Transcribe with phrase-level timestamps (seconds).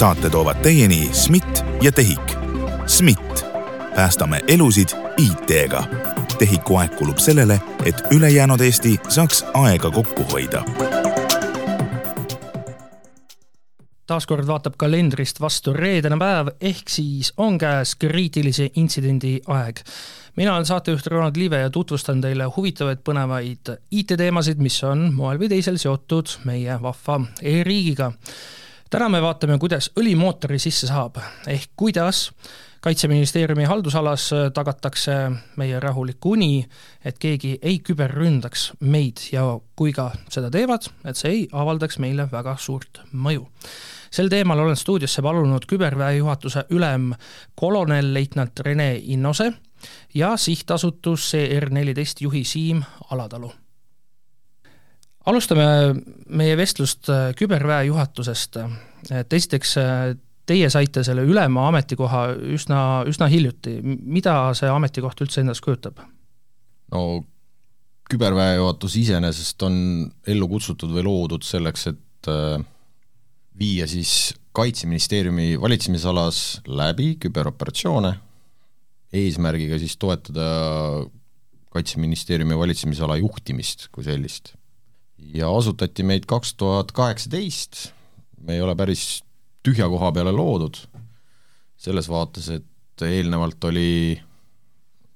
[0.00, 2.32] saate toovad teieni SMIT ja TEHIK.
[2.86, 3.44] SMIT,
[3.94, 5.82] päästame elusid IT-ga.
[6.38, 10.64] TEHIK-u aeg kulub sellele, et ülejäänud Eesti saaks aega kokku hoida
[14.10, 19.78] taaskord vaatab kalendrist vastu reedene päev, ehk siis on käes kriitilise intsidendi aeg.
[20.36, 25.48] mina olen saatejuht Ronald Liive ja tutvustan teile huvitavaid, põnevaid IT-teemasid, mis on moel või
[25.52, 28.10] teisel seotud meie vahva e-riigiga.
[28.90, 32.30] Täna me vaatame, kuidas õlimootori sisse saab, ehk kuidas
[32.80, 35.16] kaitseministeeriumi haldusalas tagatakse
[35.60, 36.64] meie rahulik uni,
[37.04, 39.44] et keegi ei küberründaks meid ja
[39.76, 43.46] kui ka seda teevad, et see ei avaldaks meile väga suurt mõju
[44.10, 47.12] sel teemal olen stuudiosse palunud küberväe juhatuse ülem
[47.54, 49.52] kolonelleitnant Rene Innose
[50.14, 53.52] ja sihtasutus CR14 juhi Siim Alatalu.
[55.30, 55.66] Alustame
[56.28, 58.60] meie vestlust äh, küberväe juhatusest,
[59.14, 60.14] et esiteks äh,
[60.50, 62.24] teie saite selle ülema ametikoha
[62.56, 66.02] üsna, üsna hiljuti, mida see ametikoht üldse endast kujutab?
[66.90, 67.22] no
[68.10, 69.74] küberväejuhatus iseenesest on
[70.26, 72.58] ellu kutsutud või loodud selleks, et äh,
[73.58, 78.10] viia siis Kaitseministeeriumi valitsemisalas läbi küberoperatsioone,
[79.14, 80.48] eesmärgiga siis toetada
[81.70, 84.56] Kaitseministeeriumi valitsemisala juhtimist kui sellist.
[85.34, 87.90] Ja asutati meid kaks tuhat kaheksateist,
[88.46, 89.22] me ei ole päris
[89.66, 90.78] tühja koha peale loodud,
[91.80, 94.18] selles vaates, et eelnevalt oli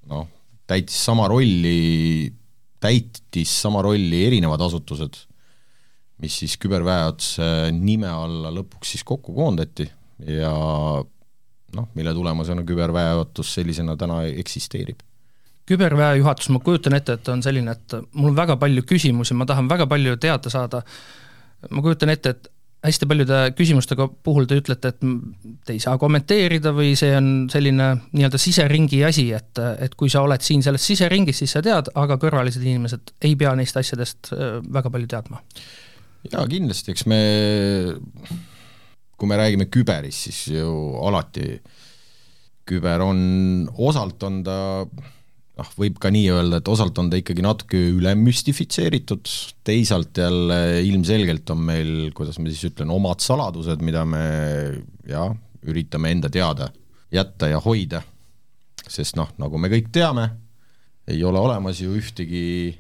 [0.09, 0.29] noh,
[0.69, 2.33] täitis sama rolli,
[2.81, 5.25] täitis sama rolli erinevad asutused
[6.23, 9.87] mis siis küberväeotuse nime alla lõpuks siis kokku koondati
[10.31, 10.53] ja
[11.75, 15.03] noh, mille tulemusena küberväeotus sellisena täna eksisteerib.
[15.69, 19.47] Küberväe juhatus, ma kujutan ette, et on selline, et mul on väga palju küsimusi, ma
[19.49, 20.83] tahan väga palju teada saada,
[21.71, 22.51] ma kujutan ette, et
[22.85, 25.05] hästi paljude küsimustega puhul te ütlete, et
[25.65, 30.25] te ei saa kommenteerida või see on selline nii-öelda siseringi asi, et, et kui sa
[30.25, 34.59] oled siin selles siseringis, siis sa tead, aga kõrvalised inimesed ei pea neist asjadest äh,
[34.77, 35.41] väga palju teadma.
[36.29, 37.23] Jaa, kindlasti, eks me,
[39.17, 40.69] kui me räägime küberist, siis ju
[41.05, 41.57] alati
[42.69, 43.19] küber on,
[43.89, 44.59] osalt on ta
[45.61, 49.31] noh, võib ka nii öelda, et osalt on ta ikkagi natuke üle müstifitseeritud,
[49.67, 54.25] teisalt jälle ilmselgelt on meil, kuidas ma siis ütlen, omad saladused, mida me
[55.09, 55.35] jah,
[55.65, 56.71] üritame enda teada
[57.15, 58.03] jätta ja hoida.
[58.85, 60.29] sest noh, nagu me kõik teame,
[61.09, 62.75] ei ole olemas ju ühtegi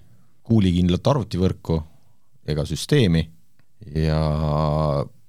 [0.45, 1.79] kuulikindlat arvutivõrku
[2.53, 3.23] ega süsteemi,
[3.97, 4.21] ja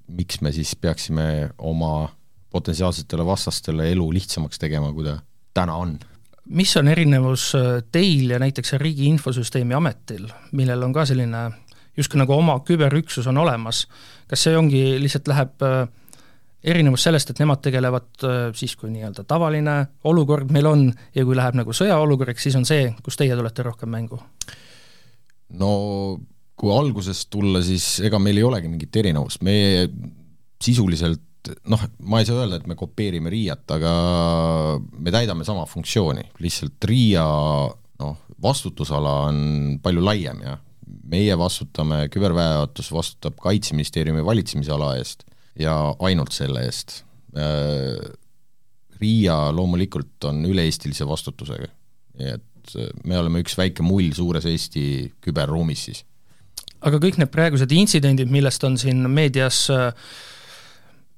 [0.08, 2.10] miks me siis peaksime oma
[2.52, 5.18] potentsiaalsetele vastastele elu lihtsamaks tegema, kui ta
[5.56, 5.96] täna on?
[6.50, 11.50] Mis on erinevus äh, teil ja näiteks Riigi Infosüsteemi Ametil, millel on ka selline
[11.98, 13.86] justkui nagu oma küberüksus on olemas,
[14.30, 15.88] kas see ongi, lihtsalt läheb äh,
[16.66, 21.38] erinevus sellest, et nemad tegelevad äh, siis, kui nii-öelda tavaline olukord meil on ja kui
[21.38, 24.22] läheb nagu sõjaolukorraks, siis on see, kus teie tulete rohkem mängu?
[25.56, 25.72] no
[26.56, 29.88] kui algusest tulla, siis ega meil ei olegi mingit erinevust, meie
[30.64, 31.22] sisuliselt
[31.72, 33.92] noh, ma ei saa öelda, et me kopeerime RIA-t, aga
[34.80, 37.26] me täidame sama funktsiooni, lihtsalt RIA
[38.02, 39.40] noh, vastutusala on
[39.84, 40.58] palju laiem ja
[41.10, 45.24] meie vastutame, küberväejuhatus vastutab Kaitseministeeriumi valitsemisala eest
[45.60, 45.76] ja
[46.06, 47.00] ainult selle eest.
[48.96, 51.70] RIA loomulikult on üle-eestilise vastutusega,
[52.20, 52.76] nii et
[53.06, 54.86] me oleme üks väike mull suures Eesti
[55.22, 56.06] küberruumis siis
[56.86, 59.92] aga kõik need praegused intsidendid, millest on siin meedias äh,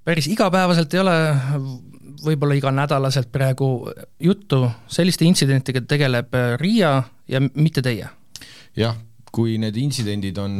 [0.07, 1.16] päris igapäevaselt ei ole
[2.23, 3.69] võib-olla iganädalaselt praegu
[4.23, 6.94] juttu, selliste intsidentidega tegeleb äh, RIA
[7.29, 8.09] ja mitte teie?
[8.78, 8.97] jah,
[9.34, 10.53] kui need intsidendid on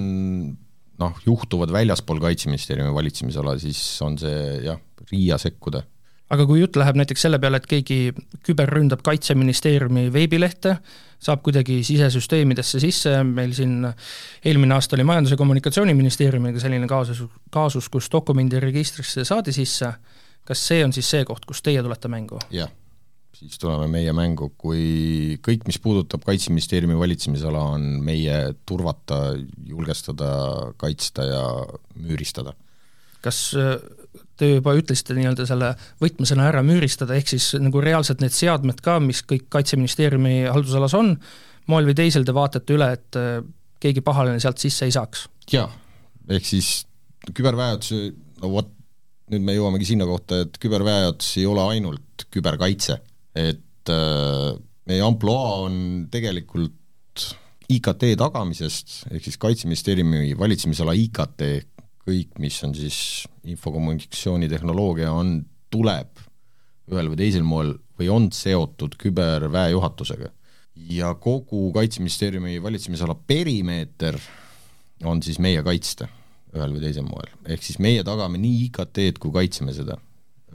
[0.98, 4.82] noh, juhtuvad väljaspool Kaitseministeeriumi valitsemisala, siis on see jah,
[5.12, 5.84] RIA sekkuda
[6.34, 8.00] aga kui jutt läheb näiteks selle peale, et keegi
[8.46, 10.78] küberründab Kaitseministeeriumi veebilehte,
[11.24, 13.80] saab kuidagi sisesüsteemidesse sisse, meil siin
[14.46, 17.24] eelmine aasta oli Majandus- ja Kommunikatsiooniministeeriumiga selline kaasus,
[17.54, 19.94] kaasus, kus dokumendiregistrisse saadi sisse,
[20.48, 22.42] kas see on siis see koht, kus teie tulete mängu?
[22.54, 22.70] jah,
[23.38, 28.38] siis tuleme meie mängu, kui kõik, mis puudutab Kaitseministeeriumi valitsemisala, on meie
[28.68, 30.30] turvata, julgestada,
[30.78, 31.44] kaitsta ja
[31.96, 32.54] müüristada.
[33.22, 33.56] kas
[34.38, 35.74] te juba ütlesite nii-öelda selle
[36.04, 41.16] võtmesõna ära müüristada, ehk siis nagu reaalselt need seadmed ka, mis kõik Kaitseministeeriumi haldusalas on,
[41.72, 43.42] moel või teisel te vaatate üle, et äh,
[43.84, 45.28] keegi pahaline sealt sisse ei saaks?
[45.52, 45.68] jaa,
[46.34, 46.72] ehk siis
[47.34, 48.72] küberväejutus, no vot,
[49.32, 53.00] nüüd me jõuamegi sinna kohta, et küberväejutus ei ole ainult küberkaitse,
[53.38, 54.52] et äh,
[54.88, 55.80] meie ampluaa on
[56.12, 56.76] tegelikult
[57.68, 61.44] IKT tagamisest, ehk siis Kaitseministeeriumi valitsemisala IKT
[62.08, 65.42] kõik, mis on siis infokommunikatsioonitehnoloogia, on,
[65.74, 66.24] tuleb
[66.88, 70.32] ühel või teisel moel või on seotud küberväejuhatusega.
[70.94, 74.20] ja kogu Kaitseministeeriumi valitsemisala perimeeter
[75.04, 76.08] on siis meie kaitsta
[76.56, 79.98] ühel või teisel moel, ehk siis meie tagame nii IKT-d kui kaitseme seda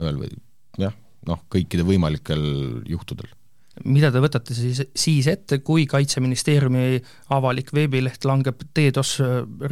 [0.01, 0.31] ühel või
[0.79, 0.95] jah,
[1.27, 2.41] noh, kõikide võimalikel
[2.89, 3.29] juhtudel.
[3.85, 7.03] mida te võtate siis, siis ette, kui Kaitseministeeriumi
[7.35, 9.19] avalik veebileht langeb DDoS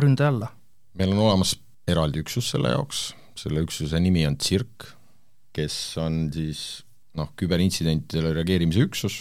[0.03, 0.51] ründe alla?
[0.99, 1.55] meil on olemas
[1.91, 4.89] eraldi üksus selle jaoks, selle üksuse nimi on CIRC,
[5.55, 6.83] kes on siis
[7.19, 9.17] noh, küberintsidentidele reageerimise üksus,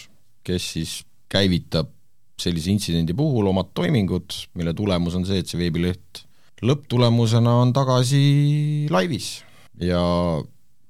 [0.46, 1.00] kes siis
[1.31, 1.90] käivitab
[2.40, 6.25] sellise intsidendi puhul omad toimingud, mille tulemus on see, et see veebileht
[6.64, 8.22] lõpptulemusena on tagasi
[8.93, 9.40] laivis
[9.81, 10.00] ja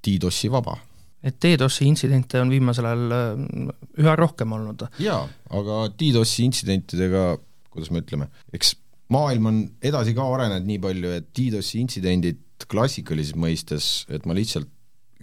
[0.03, 0.77] DDoS-i vaba.
[1.23, 3.73] et DDoS-i intsidente on viimasel ajal äh,
[4.03, 4.87] üha rohkem olnud?
[5.03, 7.25] jaa, aga DDoS-i intsidentidega,
[7.71, 8.75] kuidas me ütleme, eks
[9.13, 12.41] maailm on edasi ka arenenud nii palju, et DDoS-i intsidendid
[12.71, 14.69] klassikalises mõistes, et ma lihtsalt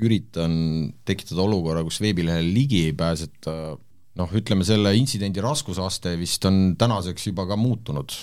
[0.04, 0.54] üritan
[1.07, 3.54] tekitada olukorra, kus veebilehele ligi ei pääseta,
[4.18, 8.13] noh, ütleme selle intsidendi raskusaste vist on tänaseks juba ka muutunud.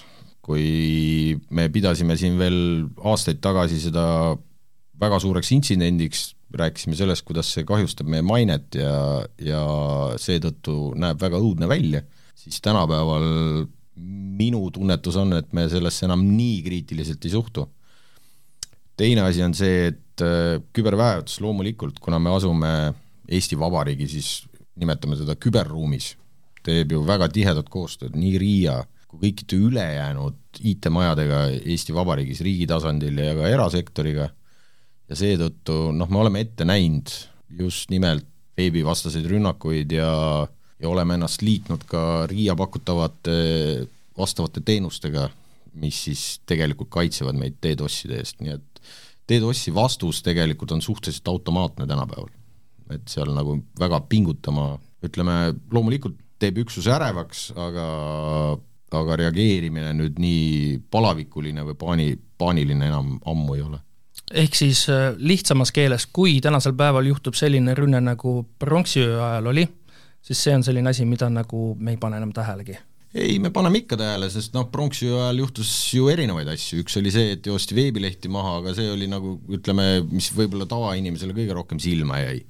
[0.44, 2.58] kui me pidasime siin veel
[3.00, 4.02] aastaid tagasi seda
[5.00, 9.62] väga suureks intsidendiks, rääkisime sellest, kuidas see kahjustab meie mainet ja, ja
[10.20, 12.02] seetõttu näeb väga õudne välja,
[12.36, 13.24] siis tänapäeval
[13.96, 17.68] minu tunnetus on, et me sellesse enam nii kriitiliselt ei suhtu.
[18.96, 22.94] teine asi on see, et äh, küberväejuhatus loomulikult, kuna me asume
[23.28, 24.44] Eesti Vabariigi, siis
[24.78, 26.12] nimetame seda küberruumis,
[26.62, 28.82] teeb ju väga tihedat koostööd nii RIA
[29.14, 34.28] kui kõikide ülejäänud IT-majadega Eesti Vabariigis riigi tasandil ja ka erasektoriga,
[35.08, 37.10] ja seetõttu noh, me oleme ette näinud
[37.58, 38.26] just nimelt
[38.58, 40.10] veebivastaseid rünnakuid ja,
[40.84, 43.34] ja oleme ennast liitnud ka RIA pakutavate
[44.18, 45.28] vastavate teenustega,
[45.80, 48.82] mis siis tegelikult kaitsevad meid DDoS-ide eest, nii et
[49.30, 52.28] DDoS-i vastus tegelikult on suhteliselt automaatne tänapäeval.
[52.92, 57.86] et seal nagu väga pingutama, ütleme, loomulikult teeb üksuse ärevaks, aga
[58.94, 62.06] aga reageerimine nüüd nii palavikuline või paani,
[62.38, 63.80] paaniline enam ammu ei ole.
[64.30, 69.66] ehk siis äh, lihtsamas keeles, kui tänasel päeval juhtub selline rünne, nagu pronksiöö ajal oli,
[70.24, 72.76] siis see on selline asi, mida nagu me ei pane enam tähelegi.
[73.14, 77.12] Ei, me paneme ikka tähele, sest noh, pronksiöö ajal juhtus ju erinevaid asju, üks oli
[77.14, 81.82] see, et joosti veebilehti maha, aga see oli nagu ütleme, mis võib-olla tavainimesele kõige rohkem
[81.82, 82.40] silma jäi.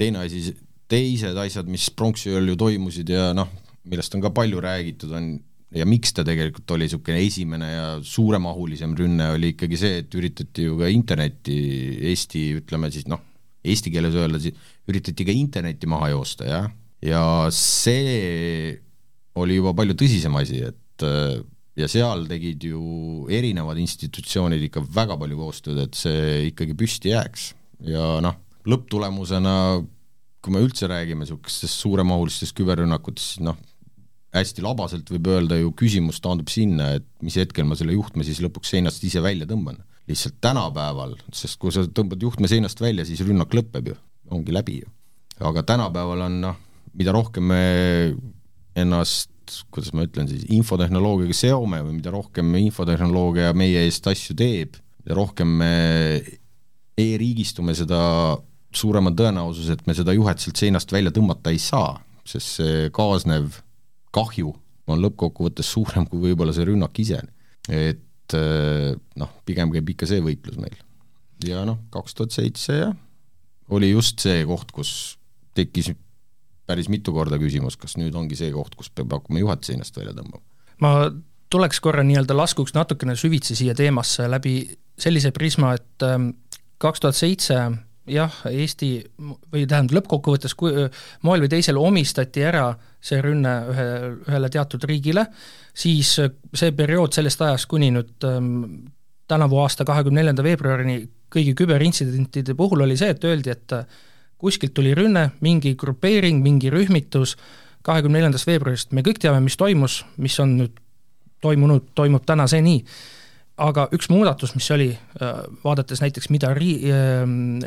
[0.00, 0.54] teine asi,
[0.88, 3.50] teised asjad, mis pronksiööl ju toimusid ja noh,
[3.84, 5.28] millest on ka palju räägitud, on
[5.74, 10.68] ja miks ta tegelikult oli niisugune esimene ja suuremahulisem rünne, oli ikkagi see, et üritati
[10.68, 11.56] ju ka internetti
[12.12, 13.20] Eesti, ütleme siis noh,
[13.64, 14.56] eesti keeles öelda, siis
[14.88, 16.72] üritati ka internetti maha joosta, jah,
[17.04, 17.24] ja
[17.54, 18.78] see
[19.40, 21.42] oli juba palju tõsisem asi, et äh,
[21.78, 27.50] ja seal tegid ju erinevad institutsioonid ikka väga palju koostööd, et see ikkagi püsti jääks
[27.90, 28.38] ja noh,
[28.70, 29.56] lõpptulemusena
[30.44, 33.56] kui me üldse räägime niisugustest suuremahulistest küberrünnakutest, siis noh,
[34.34, 38.42] hästi labaselt võib öelda ju küsimus taandub sinna, et mis hetkel ma selle juhtme siis
[38.44, 39.80] lõpuks seinast ise välja tõmban.
[40.04, 43.94] lihtsalt tänapäeval, sest kui sa tõmbad juhtme seinast välja, siis rünnak lõpeb ju,
[44.36, 44.90] ongi läbi ju.
[45.40, 46.58] aga tänapäeval on noh,
[46.98, 47.62] mida rohkem me
[48.78, 49.30] ennast
[49.72, 55.18] kuidas ma ütlen siis, infotehnoloogiaga seome või mida rohkem infotehnoloogia meie eest asju teeb, mida
[55.18, 55.74] rohkem me
[57.00, 58.00] e-riigistume, seda
[58.74, 62.88] suurem on tõenäosus, et me seda juhet sealt seinast välja tõmmata ei saa, sest see
[62.94, 63.60] kaasnev
[64.14, 64.54] kahju
[64.90, 67.20] on lõppkokkuvõttes suurem kui võib-olla see rünnak ise.
[67.68, 68.36] et
[69.20, 70.76] noh, pigem käib ikka see võitlus meil.
[71.44, 72.96] ja noh, kaks tuhat seitse jah,
[73.68, 75.18] oli just see koht, kus
[75.54, 75.92] tekkis
[76.66, 80.16] päris mitu korda küsimus, kas nüüd ongi see koht, kus peab hakkama juhatuse ennast välja
[80.16, 80.44] tõmbama?
[80.82, 80.92] ma
[81.54, 84.56] tuleks korra nii-öelda laskuks natukene süvitsi siia teemasse läbi
[84.98, 86.32] sellise prisma, et ähm,
[86.82, 87.58] kaks tuhat seitse
[88.10, 88.88] jah, Eesti
[89.24, 90.72] või tähendab, lõppkokkuvõttes kui
[91.24, 92.66] moel või teisel omistati ära
[93.04, 93.86] see rünne ühe,
[94.26, 95.26] ühele teatud riigile,
[95.74, 98.50] siis see periood sellest ajast kuni nüüd ähm,
[99.30, 100.98] tänavu aasta kahekümne neljanda veebruarini
[101.32, 103.76] kõigi küberintsidentide puhul oli see, et öeldi, et
[104.38, 107.36] kuskilt tuli rünne, mingi grupeering, mingi rühmitus,
[107.84, 110.80] kahekümne neljandast veebruarist me kõik teame, mis toimus, mis on nüüd
[111.44, 112.78] toimunud, toimub tänaseni,
[113.60, 117.26] aga üks muudatus, mis oli, äh, vaadates näiteks, mida rii-, äh,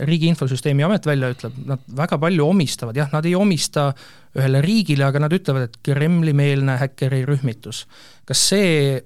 [0.09, 3.91] Riigi Infosüsteemi Amet välja ütleb, nad väga palju omistavad, jah, nad ei omista
[4.37, 7.85] ühele riigile, aga nad ütlevad, et Kremli-meelne häkkeri rühmitus.
[8.27, 8.99] kas see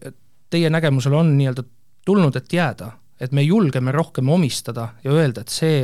[0.52, 1.64] teie nägemusel on nii-öelda
[2.06, 2.98] tulnud, et jääda?
[3.22, 5.84] et me julgeme rohkem omistada ja öelda, et see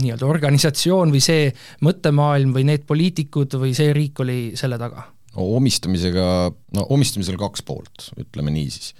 [0.00, 1.50] nii-öelda organisatsioon või see
[1.84, 5.08] mõttemaailm või need poliitikud või see riik oli selle taga?
[5.34, 6.26] no omistamisega,
[6.76, 8.94] no omistamisel kaks poolt, ütleme nii siis.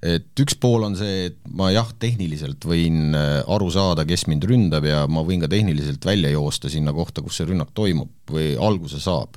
[0.00, 4.46] et üks pool on see, et ma jah, tehniliselt võin äh, aru saada, kes mind
[4.48, 8.54] ründab ja ma võin ka tehniliselt välja joosta sinna kohta, kus see rünnak toimub või
[8.56, 9.36] alguse saab.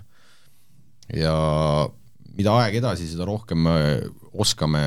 [1.14, 1.36] ja
[2.38, 3.78] mida aeg edasi, seda rohkem me
[4.34, 4.84] oskame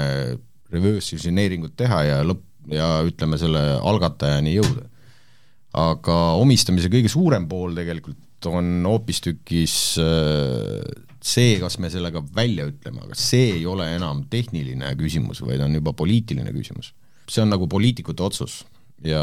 [0.73, 4.89] reverse engineeringut teha ja lõpp, ja ütleme, selle algatajani jõuda.
[5.76, 13.02] Aga omistamise kõige suurem pool tegelikult on hoopistükkis äh, see, kas me sellega välja ütleme,
[13.06, 16.92] aga see ei ole enam tehniline küsimus, vaid on juba poliitiline küsimus.
[17.26, 18.61] see on nagu poliitikute otsus
[19.04, 19.23] ja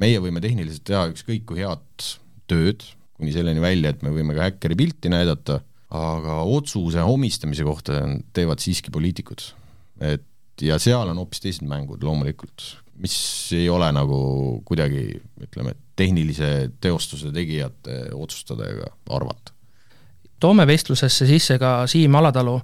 [0.00, 2.06] meie võime tehniliselt teha ükskõik kui head
[2.48, 2.86] tööd,
[3.18, 5.60] kuni selleni välja, et me võime ka häkkeri pilti näidata,
[5.94, 8.00] aga otsuse omistamise kohta
[8.36, 9.42] teevad siiski poliitikud.
[10.00, 10.24] et
[10.62, 13.16] ja seal on hoopis teised mängud loomulikult, mis
[13.56, 14.18] ei ole nagu
[14.66, 15.04] kuidagi
[15.42, 19.54] ütleme, tehnilise teostuse tegijate otsustada ega arvata.
[20.40, 22.54] Toome vestlusesse sisse ka Siim Alatalu,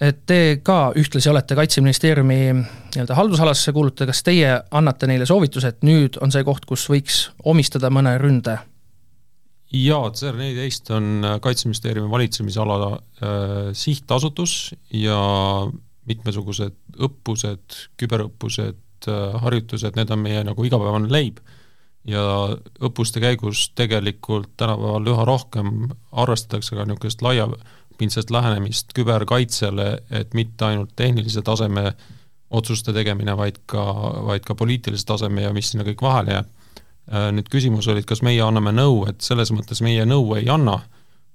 [0.00, 5.84] et te ka ühtlasi olete Kaitseministeeriumi nii-öelda haldusalasse kuulutada, kas teie annate neile soovituse, et
[5.84, 8.58] nüüd on see koht, kus võiks omistada mõne ründe?
[9.68, 13.40] jaa, CER neliteist on Kaitseministeeriumi valitsemisala äh,
[13.76, 15.18] sihtasutus ja
[16.08, 18.78] mitmesugused õppused, küberõppused,
[19.08, 21.38] äh, harjutused, need on meie nagu igapäevane leib
[22.08, 22.22] ja
[22.84, 25.72] õppuste käigus tegelikult tänapäeval üha rohkem
[26.12, 31.92] arvestatakse ka niisugust laiapindsest lähenemist küberkaitsele, et mitte ainult tehnilise taseme
[32.50, 33.84] otsuste tegemine, vaid ka,
[34.24, 36.54] vaid ka poliitilise taseme ja mis sinna kõik vahele jääb.
[37.08, 40.48] Äh, nüüd küsimus oli, et kas meie anname nõu, et selles mõttes meie nõu ei
[40.52, 40.78] anna,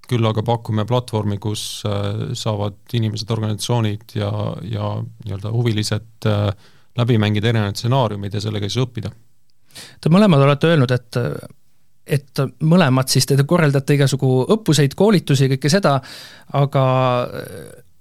[0.09, 4.31] küll aga pakume platvormi, kus äh, saavad inimesed, organisatsioonid ja,
[4.67, 6.49] ja nii-öelda huvilised äh,
[6.97, 9.11] läbi mängida erinevaid stsenaariumeid ja sellega siis õppida
[10.01, 11.19] Te mõlemad olete öelnud, et
[12.03, 15.93] et mõlemad siis te korraldate igasugu õppuseid, koolitusi, kõike seda,
[16.59, 16.83] aga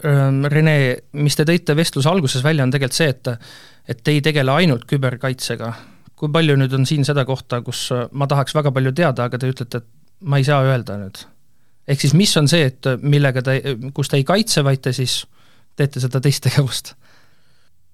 [0.05, 0.75] ähm, Rene,
[1.15, 3.31] mis te tõite vestluse alguses välja, on tegelikult see, et
[3.93, 5.73] et te ei tegele ainult küberkaitsega.
[6.17, 9.49] kui palju nüüd on siin seda kohta, kus ma tahaks väga palju teada, aga te
[9.51, 9.87] ütlete, et
[10.21, 11.25] ma ei saa öelda nüüd?
[11.87, 13.61] ehk siis mis on see, et millega te,
[13.95, 15.25] kus te ei kaitse, vaid te siis
[15.77, 16.95] teete seda teist tegevust?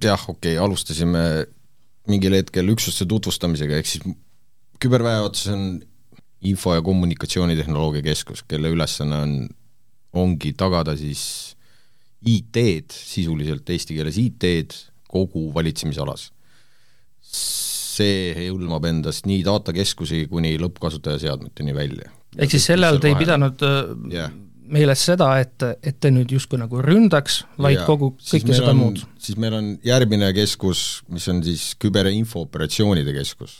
[0.03, 1.23] Jah, okei okay,, alustasime
[2.09, 4.07] mingil hetkel üksuste tutvustamisega, ehk siis
[4.81, 5.65] küberväe otsas on
[6.49, 9.37] info- ja kommunikatsioonitehnoloogia keskus, kelle ülesanne on,
[10.19, 11.23] ongi tagada siis
[12.27, 14.79] IT-d, sisuliselt eesti keeles IT-d
[15.09, 16.33] kogu valitsemisalas.
[17.29, 22.09] see hõlmab endast nii datakeskusi kuni lõppkasutaja seadmeteni välja.
[22.39, 23.65] ehk siis selle all te ei pidanud
[24.13, 24.31] yeah
[24.73, 28.81] meeles seda, et, et te nüüd justkui nagu ründaks, vaid ja, kogu, kõike seda on,
[28.81, 29.03] muud?
[29.23, 33.59] siis meil on järgmine keskus, mis on siis küberinfooperatsioonide keskus,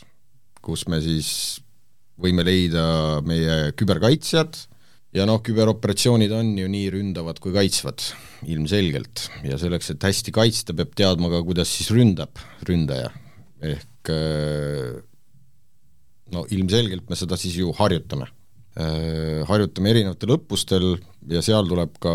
[0.65, 1.31] kus me siis
[2.19, 2.83] võime leida
[3.25, 4.57] meie küberkaitsjad
[5.15, 8.03] ja noh, küberoperatsioonid on ju nii ründavad kui kaitsvad,
[8.51, 9.29] ilmselgelt.
[9.47, 13.13] ja selleks, et hästi kaitsta, peab teadma ka, kuidas siis ründab ründaja.
[13.59, 14.11] ehk
[16.33, 18.38] no ilmselgelt me seda siis ju harjutame Äh,
[18.77, 20.85] harjutame erinevatel õppustel
[21.29, 22.11] ja seal tuleb ka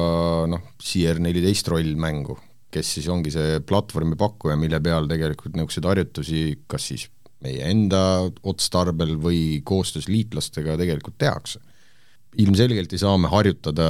[0.49, 2.39] noh, CR14 roll mängu,
[2.73, 7.09] kes siis ongi see platvormi pakkuja, mille peal tegelikult niisuguseid harjutusi kas siis
[7.45, 8.01] meie enda
[8.47, 11.61] otstarbel või koostöös liitlastega tegelikult tehakse.
[12.41, 13.89] ilmselgelt ei saa me harjutada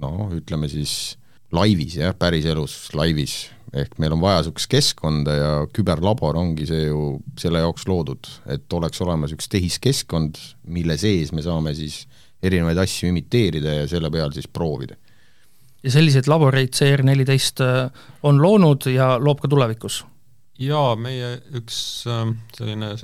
[0.00, 1.16] noh, ütleme siis
[1.54, 7.18] laivis jah, päriselus laivis ehk meil on vaja niisugust keskkonda ja küberlabor ongi see ju
[7.38, 10.40] selle jaoks loodud, et oleks olemas üks tehiskeskkond,
[10.74, 12.02] mille sees me saame siis
[12.42, 14.96] erinevaid asju imiteerida ja selle peal siis proovida.
[15.82, 20.04] ja selliseid laboreid CR14 äh, on loonud ja loob ka tulevikus?
[20.58, 22.94] jaa, meie üks äh, selline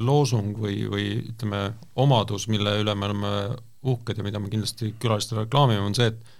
[0.00, 3.34] loosung või, või ütleme, omadus, mille üle me oleme
[3.84, 6.33] uhked ja mida me kindlasti külalistele reklaamime, on see, et et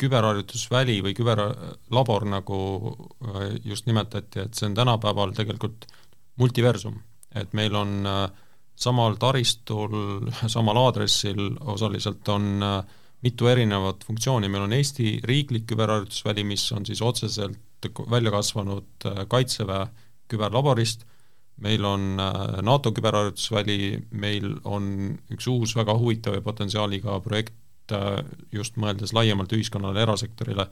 [0.00, 2.58] küberharjutusväli või küberlabor, nagu
[2.90, 5.86] äh, just nimetati, et see on tänapäeval tegelikult
[6.40, 6.98] multiversum,
[7.34, 8.26] et meil on äh,
[8.74, 11.46] samal taristul, samal aadressil
[11.76, 17.60] osaliselt on äh, mitu erinevat funktsiooni, meil on Eesti riiklik küberharjutusväli, mis on siis otseselt
[18.10, 19.86] välja kasvanud Kaitseväe
[20.28, 21.04] küberlaborist,
[21.64, 22.16] meil on
[22.64, 23.78] NATO küberharjutusväli,
[24.20, 24.86] meil on
[25.32, 27.54] üks uus väga huvitav ja potentsiaaliga projekt
[28.52, 30.68] just mõeldes laiemalt ühiskonnale, erasektorile,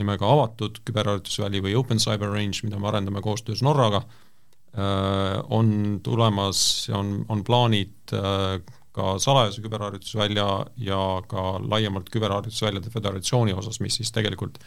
[0.00, 4.02] nimega avatud küberharjutusväli või Open Cyber Range, mida me arendame koostöös Norraga,
[4.74, 6.62] äh, on tulemas
[6.94, 8.60] on, on plaanid äh,
[8.92, 10.46] ka salajase küberharjutusvälja
[10.82, 11.00] ja
[11.30, 14.58] ka laiemalt küberharjutusväljade föderatsiooni osas, mis siis tegelikult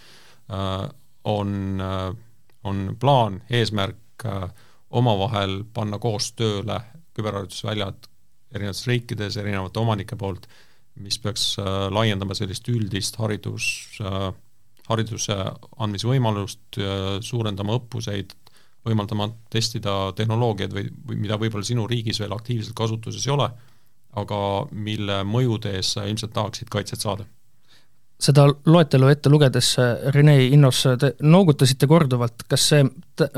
[1.24, 1.82] on,
[2.64, 4.26] on plaan, eesmärk
[4.94, 6.80] omavahel panna koos tööle
[7.18, 8.08] küberharjutusväljad
[8.54, 10.48] erinevates riikides erinevate omanike poolt
[11.02, 13.68] mis peaks äh, laiendama sellist üldist haridus
[14.02, 14.32] äh,
[14.90, 15.36] hariduse
[15.80, 16.76] andmise võimalust,
[17.24, 18.34] suurendama õppuseid,
[18.84, 23.48] võimaldama testida tehnoloogiaid või, või mida võib-olla sinu riigis veel aktiivselt kasutuses ei ole,
[24.20, 24.40] aga
[24.76, 27.24] mille mõjude eest sa ilmselt tahaksid kaitset saada
[28.24, 29.74] seda loetelu ette lugedes,
[30.16, 32.86] Rene Innos, te noogutasite korduvalt, kas see,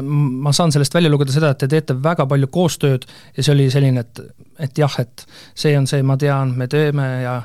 [0.06, 3.68] ma saan sellest välja lugeda seda, et te teete väga palju koostööd ja see oli
[3.74, 4.22] selline, et,
[4.68, 5.26] et jah, et
[5.58, 7.40] see on see, ma tean, me teeme ja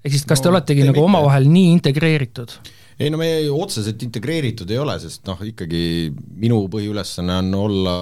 [0.00, 1.08] ehk siis kas no, te oletegi nagu mitte.
[1.10, 2.56] omavahel nii integreeritud?
[3.00, 7.94] ei no me otseselt integreeritud ei ole, sest noh, ikkagi minu põhiülesanne on olla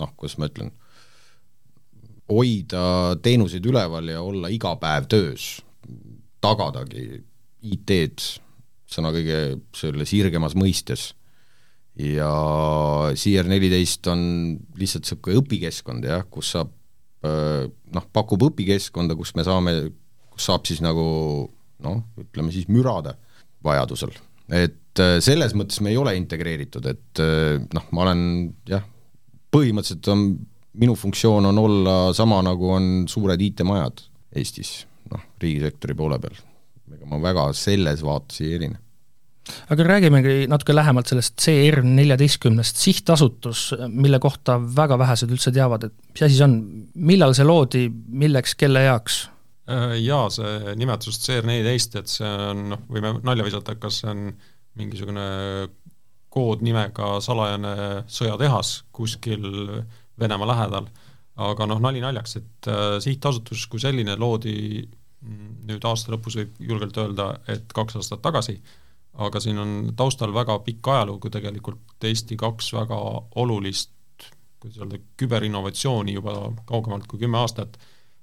[0.00, 0.74] noh, kuidas ma ütlen,
[2.32, 2.82] hoida
[3.22, 5.46] teenuseid üleval ja olla iga päev töös,
[6.42, 7.22] tagadagi
[7.74, 8.42] IT-d
[8.90, 9.38] sõna kõige
[9.76, 11.12] selle sirgemas mõistes.
[11.96, 12.28] ja
[13.16, 14.22] CR14 on
[14.76, 16.72] lihtsalt niisugune õpikeskkond jah, kus saab
[17.24, 19.72] noh, pakub õpikeskkonda, kus me saame,
[20.30, 21.06] kus saab siis nagu
[21.82, 23.16] noh, ütleme siis mürada
[23.64, 24.12] vajadusel.
[24.52, 27.22] et selles mõttes me ei ole integreeritud, et
[27.74, 28.20] noh, ma olen
[28.68, 28.84] jah,
[29.52, 30.28] põhimõtteliselt on
[30.76, 34.04] minu funktsioon on olla sama, nagu on suured IT-majad
[34.36, 36.36] Eestis, noh, riigisektori poole peal
[36.94, 38.80] ega ma väga selles vaates ei erine.
[39.70, 45.94] Aga räägimegi natuke lähemalt sellest CR neljateistkümnest, sihtasutus, mille kohta väga vähesed üldse teavad, et
[46.10, 46.56] mis asi see on,
[46.98, 47.84] millal see loodi,
[48.24, 49.20] milleks, kelle heaks?
[49.70, 54.10] Äh, jaa, see nimetus CR neliteist, et see on noh, võime nalja visata, kas see
[54.10, 54.28] on
[54.76, 55.26] mingisugune
[56.36, 57.76] koodnimega salajane
[58.12, 59.46] sõjatehas kuskil
[60.16, 60.86] Venemaa lähedal,
[61.44, 64.86] aga noh, nali naljaks, et äh, sihtasutus kui selline loodi
[65.66, 68.56] nüüd aasta lõpus võib julgelt öelda, et kaks aastat tagasi,
[69.26, 72.98] aga siin on taustal väga pikk ajalugu tegelikult Eesti kaks väga
[73.42, 73.92] olulist,
[74.60, 76.36] kuidas öelda, küberinnovatsiooni juba
[76.68, 77.78] kaugemalt kui kümme aastat,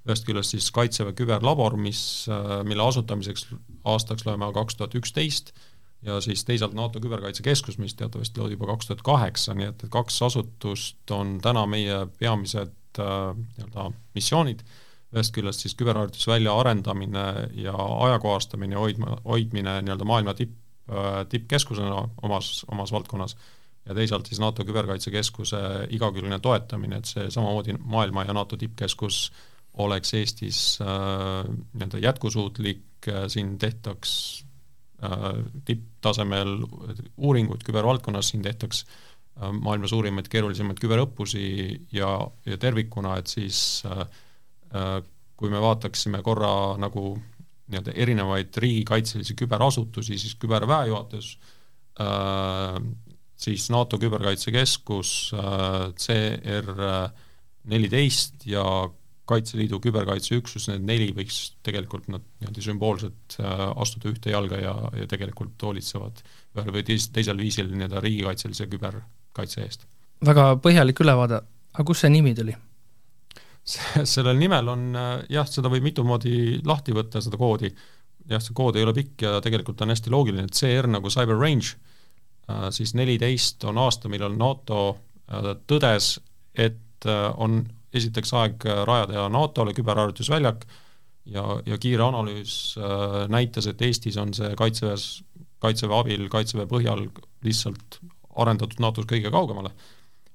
[0.08, 2.26] ühest küljest siis Kaitseväe küberlabor, mis,
[2.68, 3.48] mille asutamiseks
[3.88, 5.54] aastaks loeme kaks tuhat üksteist,
[6.04, 10.22] ja siis teisalt NATO Küberkaitsekeskus, mis teatavasti loodi juba kaks tuhat kaheksa, nii et kaks
[10.28, 14.66] asutust on täna meie peamised äh, nii-öelda missioonid
[15.14, 17.26] ühest küljest siis küberharjutusvälja arendamine
[17.60, 20.56] ja ajakohastamine, hoidma, hoidmine nii-öelda maailma tipp,
[20.90, 23.38] äh, tippkeskusena omas, omas valdkonnas,
[23.86, 25.60] ja teisalt siis NATO Küberkaitsekeskuse
[25.96, 29.28] igakülgne toetamine, et see samamoodi maailma ja NATO tippkeskus
[29.84, 34.12] oleks Eestis äh, nii-öelda jätkusuutlik äh,, siin tehtaks
[35.04, 35.32] äh,
[35.66, 36.60] tipptasemel
[37.18, 41.48] uuringuid kübervaldkonnas, siin tehtaks äh, maailma suurimaid keerulisemaid küberõppusi
[41.92, 44.06] ja, ja tervikuna, et siis Äh,
[45.38, 47.14] kui me vaataksime korra nagu
[47.72, 51.38] nii-öelda erinevaid riigikaitselisi küberasutusi, siis küberväejuhatus,
[52.02, 52.80] äh,
[53.36, 56.74] siis NATO Küberkaitsekeskus, äh, CR
[57.64, 58.66] neliteist ja
[59.26, 65.64] Kaitseliidu küberkaitseüksus, need neli võiks tegelikult nad niimoodi sümboolselt astuda ühte jalga ja, ja tegelikult
[65.64, 66.20] hoolitsevad
[66.60, 69.88] ühel või teis-, teisel viisil nii-öelda riigikaitselise küberkaitse eest.
[70.28, 71.40] väga põhjalik ülevaade,
[71.72, 72.58] aga kust see nimi tuli?
[73.64, 74.86] Sellel nimel on
[75.32, 77.72] jah, seda võib mitu moodi lahti võtta, seda koodi,
[78.30, 81.40] jah, see kood ei ole pikk ja tegelikult on hästi loogiline, et CR nagu cyber
[81.40, 81.76] range,
[82.50, 86.16] äh, siis neliteist on aasta, millal NATO äh, tõdes,
[86.54, 90.64] et äh, on esiteks aeg rajada NATO-le küberharjutusväljak
[91.30, 92.74] ja, ja kiire analüüs
[93.30, 95.22] näitas, et Eestis on see Kaitseväes,
[95.62, 97.06] Kaitseväe abil, Kaitseväe põhjal
[97.46, 98.00] lihtsalt
[98.42, 99.70] arendatud NATO-s kõige kaugemale.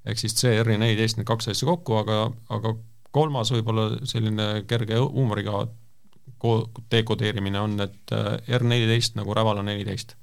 [0.07, 2.21] ehk siis CR-i neliteist, need kaks asja kokku, aga,
[2.55, 2.77] aga
[3.11, 5.65] kolmas võib-olla selline kerge huumoriga
[6.39, 10.17] ko-, dekodeerimine on, et äh, R14 nagu Rävala neliteist.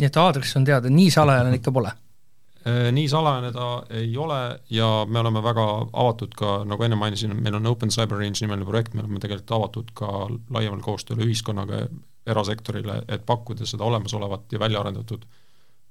[0.00, 1.92] nii et aadress on teada, nii salajane ikka pole?
[2.66, 3.68] Äh, nii salajane ta
[4.00, 8.20] ei ole ja me oleme väga avatud ka, nagu enne mainisin, meil on Open Cyber
[8.20, 10.12] Range nimeline projekt, me oleme tegelikult avatud ka
[10.50, 11.86] laiemale koostööle ühiskonnaga,
[12.30, 15.24] erasektorile, et pakkuda seda olemasolevat ja välja arendatud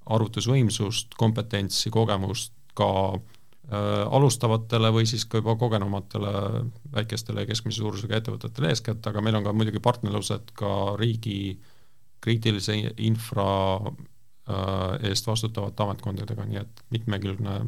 [0.10, 3.39] arvutusvõimsust, kompetentsi, kogemust ka Äh,
[3.70, 6.32] alustavatele või siis ka juba kogenumatele
[6.94, 11.60] väikestele ja keskmise suurusega ettevõtetele eeskätt, aga meil on ka muidugi partnerlused ka riigi
[12.24, 13.52] kriitilise infra
[14.50, 17.60] äh, eest vastutavate ametkondadega, nii et mitmekülgne,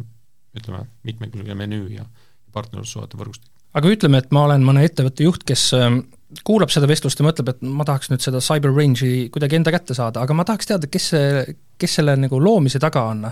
[0.58, 2.08] ütleme, mitmekülgne menüü ja
[2.56, 3.52] partnerlussuhete võrgustik.
[3.74, 6.04] aga ütleme, et ma olen mõne ettevõtte juht, kes ähm,
[6.48, 9.96] kuulab seda vestlust ja mõtleb, et ma tahaks nüüd seda cyber range'i kuidagi enda kätte
[9.98, 13.26] saada, aga ma tahaks teada, kes see, kes selle nagu loomise taga on.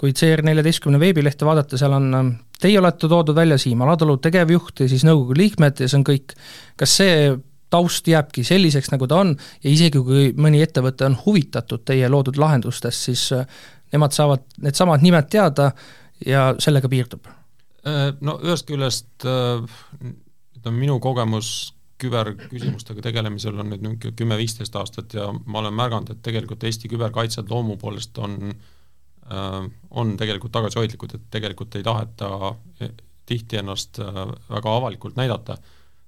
[0.00, 5.04] kui CR14 veebilehte vaadata, seal on, teie olete toodud välja, Siim Alatalu tegevjuht ja siis
[5.06, 6.36] nõukogu liikmed ja see on kõik.
[6.76, 7.36] kas see
[7.70, 12.38] taust jääbki selliseks, nagu ta on, ja isegi kui mõni ettevõte on huvitatud teie loodud
[12.40, 13.46] lahendustest, siis äh,
[13.92, 15.72] nemad saavad needsamad nimed teada
[16.26, 17.26] ja sellega piirdub?
[17.86, 19.62] Äh, no ühest küljest äh,
[20.56, 26.22] ütleme, minu kogemus küberküsimustega tegelemisel on nüüd niisugune kümme-viisteist aastat ja ma olen märganud, et
[26.24, 32.92] tegelikult Eesti küberkaitsjad loomu poolest on äh, on tegelikult tagasihoidlikud, et tegelikult ei taheta eh,
[33.26, 35.56] tihti ennast äh, väga avalikult näidata.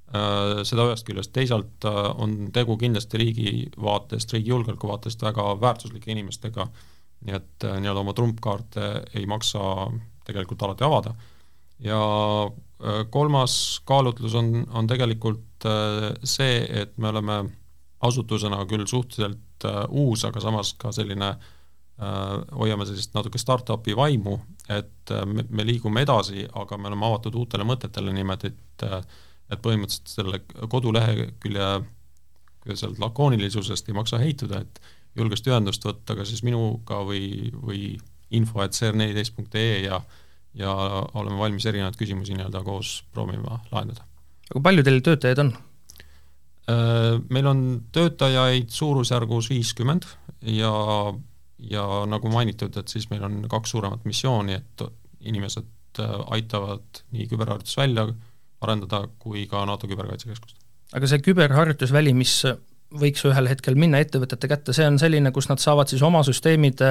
[0.09, 6.12] Äh,, seda ühest küljest, teisalt on tegu kindlasti riigi vaatest, riigi julgeoleku vaatest väga väärtuslike
[6.12, 6.68] inimestega,
[7.29, 8.87] nii et nii-öelda oma trumpkaarte
[9.18, 9.61] ei maksa
[10.24, 11.16] tegelikult alati avada
[11.85, 12.01] ja
[12.47, 17.38] äh, kolmas kaalutlus on, on tegelikult äh, see, et me oleme
[18.01, 21.37] asutusena küll suhteliselt äh, uus, aga samas ka selline
[21.99, 24.37] hoiame sellist natuke startup'i vaimu,
[24.71, 28.85] et me, me liigume edasi, aga me oleme avatud uutele mõtetele niimoodi, et
[29.49, 30.38] et põhimõtteliselt selle
[30.71, 31.67] kodulehekülje
[32.69, 34.81] öelda, lakoonilisusest ei maksa heituda, et
[35.17, 37.83] julgesti ühendust võtta ka siis minuga või, või
[38.31, 40.01] info, et cr14.ee ja
[40.59, 40.75] ja
[41.14, 44.05] oleme valmis erinevaid küsimusi nii-öelda koos proovima lahendada.
[44.51, 45.53] aga palju teil töötajaid on?
[47.33, 47.64] Meil on
[47.97, 50.05] töötajaid suurusjärgus viiskümmend
[50.53, 50.73] ja,
[51.71, 54.85] ja nagu mainitud, et siis meil on kaks suuremat missiooni, et
[55.25, 58.09] inimesed aitavad nii küberharjutus välja
[58.61, 60.59] arendada kui ka NATO küberkaitsekeskust.
[60.92, 62.42] aga see küberharjutusväli, mis
[62.99, 66.83] võiks ühel hetkel minna ettevõtete kätte, see on selline, kus nad saavad siis oma süsteemid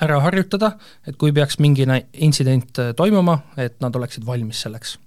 [0.00, 0.76] ära harjutada,
[1.06, 4.98] et kui peaks mingine intsident äh, toimuma, et nad oleksid valmis selleks?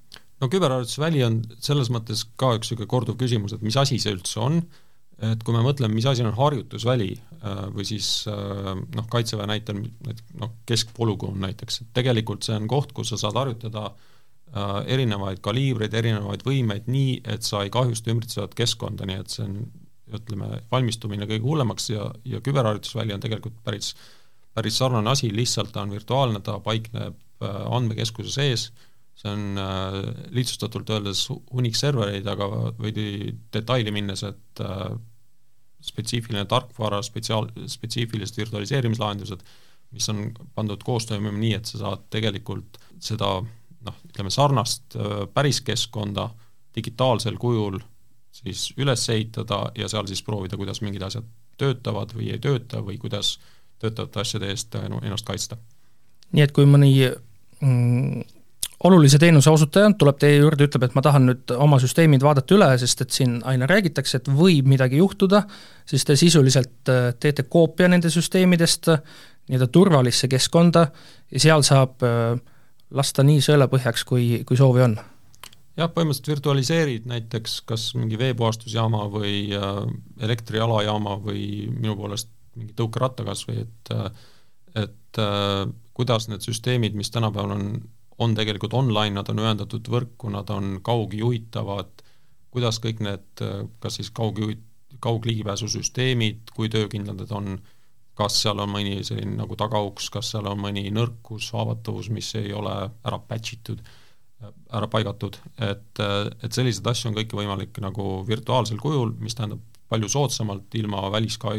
[0.43, 4.41] no küberharjutusväli on selles mõttes ka üks niisugune korduv küsimus, et mis asi see üldse
[4.43, 4.59] on,
[5.23, 9.79] et kui me mõtleme, mis asi on harjutusväli äh, või siis äh, noh, Kaitseväe näitel
[10.41, 13.93] noh, keskpolügoon näiteks, et tegelikult see on koht, kus sa saad harjutada
[14.87, 19.55] erinevaid kaliibreid, erinevaid võimeid nii, et sa ei kahjusta ümbritsevat keskkonda, nii et see on
[20.15, 24.05] ütleme, valmistumine kõige hullemaks ja, ja küberharjutusväli on tegelikult päris äh,
[24.55, 28.69] päris sarnane asi, lihtsalt ta on virtuaalne, ta paikneb äh, andmekeskuse sees,
[29.15, 29.99] see on äh,
[30.35, 34.87] lihtsustatult öeldes hunnik servereid, aga veidi detaili minnes, et äh,
[35.85, 39.43] spetsiifiline tarkvara, spetsiaal, spetsiifilised virtualiseerimislahendused,
[39.95, 40.23] mis on
[40.55, 44.95] pandud koos toimima nii, et sa saad tegelikult seda noh, ütleme sarnast
[45.35, 46.25] päris keskkonda
[46.75, 47.77] digitaalsel kujul
[48.35, 51.27] siis üles ehitada ja seal siis proovida, kuidas mingid asjad
[51.61, 53.54] töötavad või ei tööta või kuidas äh,
[53.85, 55.57] töötavate asjade eest äh, ennast kaitsta.
[56.35, 56.91] nii et kui mõni
[57.61, 58.23] mm,
[58.83, 62.69] olulise teenuse osutaja tuleb teie juurde, ütleb, et ma tahan nüüd oma süsteemid vaadata üle,
[62.81, 65.45] sest et siin aina räägitakse, et võib midagi juhtuda,
[65.89, 68.91] siis te sisuliselt äh, teete koopia nende süsteemidest
[69.45, 70.87] nii-öelda turvalisse keskkonda
[71.31, 72.37] ja seal saab äh,
[72.95, 74.97] lasta nii sõelapõhjaks, kui, kui soovi on
[75.75, 79.49] jah, põhimõtteliselt virtualiseerid näiteks kas mingi veepuhastusjaama või
[80.23, 83.93] elektrialajaama või minu poolest mingi tõukeratta kas või et
[84.75, 85.19] et
[85.95, 87.67] kuidas need süsteemid, mis tänapäeval on,
[88.19, 92.03] on tegelikult online, nad on ühendatud võrku, nad on kaugjuhitavad,
[92.51, 93.43] kuidas kõik need
[93.79, 94.65] kas siis kaugjuhit-,
[94.99, 97.55] kaugligipääsusüsteemid, kui töökindlad need on,
[98.15, 102.53] kas seal on mõni selline nagu tagauks, kas seal on mõni nõrkus, haavatavus, mis ei
[102.55, 102.73] ole
[103.05, 103.83] ära patch itud,
[104.75, 106.03] ära paigatud, et,
[106.43, 111.57] et selliseid asju on kõike võimalik nagu virtuaalsel kujul, mis tähendab palju soodsamalt, ilma väliska-,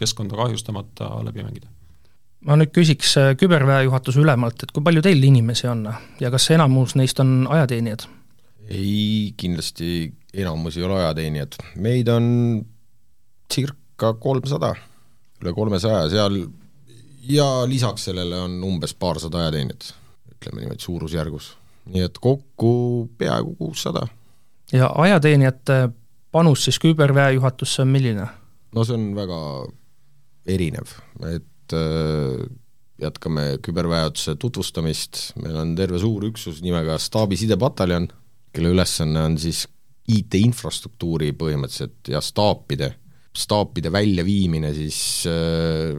[0.00, 1.68] keskkonda kahjustamata läbi mängida.
[2.46, 5.84] ma nüüd küsiks äh, küberväe juhatuse ülemalt, et kui palju teil inimesi on
[6.20, 8.06] ja kas enamus neist on ajateenijad?
[8.70, 12.26] ei, kindlasti enamus ei ole ajateenijad, meid on
[13.52, 14.74] circa kolmsada,
[15.42, 16.38] üle kolmesaja seal
[17.28, 19.94] ja lisaks sellele on umbes paarsada ajateenijat,
[20.34, 21.56] ütleme niimoodi suurusjärgus.
[21.90, 24.06] nii et kokku peaaegu kuussada.
[24.72, 25.88] ja ajateenijate
[26.32, 28.26] panus siis küberväe juhatusse on milline?
[28.74, 29.40] no see on väga
[30.50, 30.92] erinev,
[31.30, 32.44] et äh,
[33.00, 38.10] jätkame küberväeotuse tutvustamist, meil on terve suur üksus nimega staabi sidepataljon,
[38.54, 39.64] kelle ülesanne on siis
[40.10, 42.90] IT-infrastruktuuri põhimõtteliselt ja staapide,
[43.36, 45.94] staapide väljaviimine siis äh,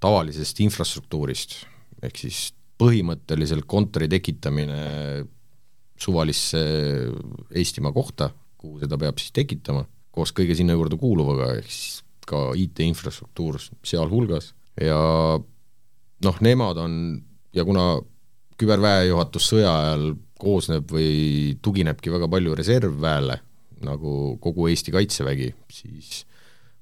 [0.00, 1.56] tavalisest infrastruktuurist,
[2.00, 4.80] ehk siis põhimõtteliselt kontori tekitamine
[6.00, 6.60] suvalisse
[7.52, 9.84] Eestimaa kohta, kuhu seda peab siis tekitama,
[10.14, 15.00] koos kõige sinna juurde kuuluvaga, ehk siis ka IT-infrastruktuur sealhulgas ja
[16.24, 16.94] noh, nemad on
[17.56, 17.98] ja kuna
[18.60, 23.36] küberväejuhatus sõja ajal koosneb või tuginebki väga palju reservväele,
[23.84, 26.24] nagu kogu Eesti Kaitsevägi, siis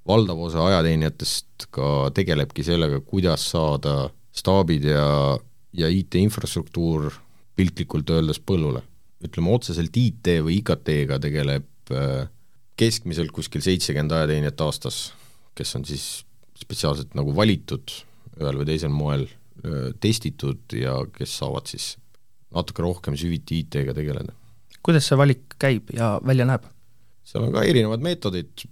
[0.08, 5.36] valdav osa ajateenijatest ka tegelebki sellega, kuidas saada staabid ja,
[5.74, 7.10] ja IT-infrastruktuur
[7.58, 8.84] piltlikult öeldes põllule.
[9.18, 12.28] ütleme otseselt IT või IKT-ga tegeleb äh,
[12.78, 15.08] keskmiselt kuskil seitsekümmend ajateenijat aastas
[15.58, 16.06] kes on siis
[16.58, 17.94] spetsiaalselt nagu valitud
[18.38, 19.26] ühel või teisel moel,
[19.98, 21.96] testitud ja kes saavad siis
[22.54, 24.32] natuke rohkem süviti IT-ga tegeleda.
[24.86, 26.64] kuidas see valik käib ja välja näeb?
[27.28, 28.64] seal on ka erinevad meetodid,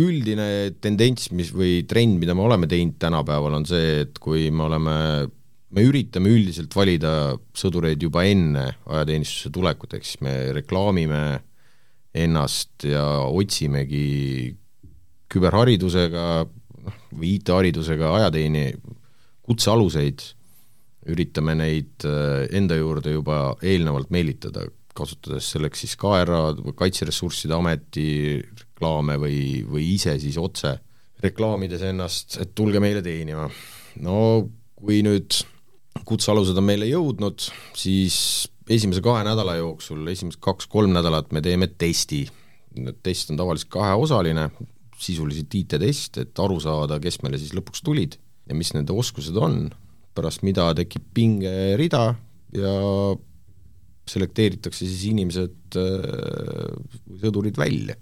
[0.00, 0.46] üldine
[0.80, 4.94] tendents, mis või trend, mida me oleme teinud tänapäeval, on see, et kui me oleme,
[5.74, 11.20] me üritame üldiselt valida sõdureid juba enne ajateenistusse tulekut, ehk siis me reklaamime
[12.16, 14.54] ennast ja otsimegi
[15.30, 16.26] küberharidusega,
[16.86, 18.66] noh, või IT-haridusega ajateeni
[19.46, 20.24] kutsealuseid,
[21.10, 24.66] üritame neid äh, enda juurde juba eelnevalt meelitada,
[24.96, 30.76] kasutades selleks siis KRA, Kaitseressursside Ameti reklaame või, või ise siis otse
[31.20, 33.48] reklaamides ennast, et tulge meile teenima.
[34.00, 34.48] no
[34.80, 35.36] kui nüüd
[36.08, 37.44] kutsealused on meile jõudnud,
[37.76, 42.26] siis esimese kahe nädala jooksul, esimesed kaks-kolm nädalat me teeme testi.
[43.02, 44.50] test on tavaliselt kaheosaline,
[45.00, 48.18] sisuliselt IT-test, et aru saada, kes meile siis lõpuks tulid
[48.50, 49.68] ja mis nende oskused on,
[50.16, 52.04] pärast mida tekib pingerida
[52.56, 52.74] ja
[54.10, 56.70] selekteeritakse siis inimesed äh,
[57.22, 57.96] sõdurid välja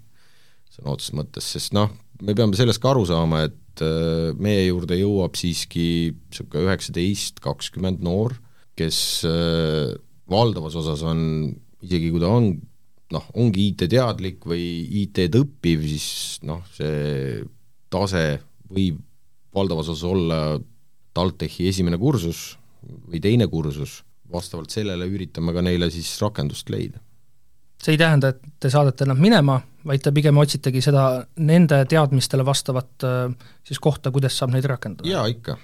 [0.73, 1.91] sõna otseses mõttes, sest noh,
[2.23, 8.03] me peame sellest ka aru saama, et äh, meie juurde jõuab siiski niisugune üheksateist, kakskümmend
[8.05, 8.35] noor,
[8.79, 9.93] kes äh,
[10.29, 11.21] valdavas osas on,
[11.85, 12.53] isegi kui ta on
[13.13, 14.63] noh, ongi IT-teadlik või
[15.03, 17.41] IT-d õppiv, siis noh, see
[17.89, 18.23] tase
[18.69, 18.99] võib
[19.55, 20.39] valdavas osas olla
[21.17, 22.53] TalTechi esimene kursus
[23.09, 23.99] või teine kursus,
[24.31, 27.01] vastavalt sellele üritame ka neile siis rakendust leida.
[27.81, 32.45] see ei tähenda, et te saadate nad minema, vaid te pigem otsitegi seda nende teadmistele
[32.45, 35.09] vastavat äh, siis kohta, kuidas saab neid rakendada?
[35.09, 35.57] jaa, ikka.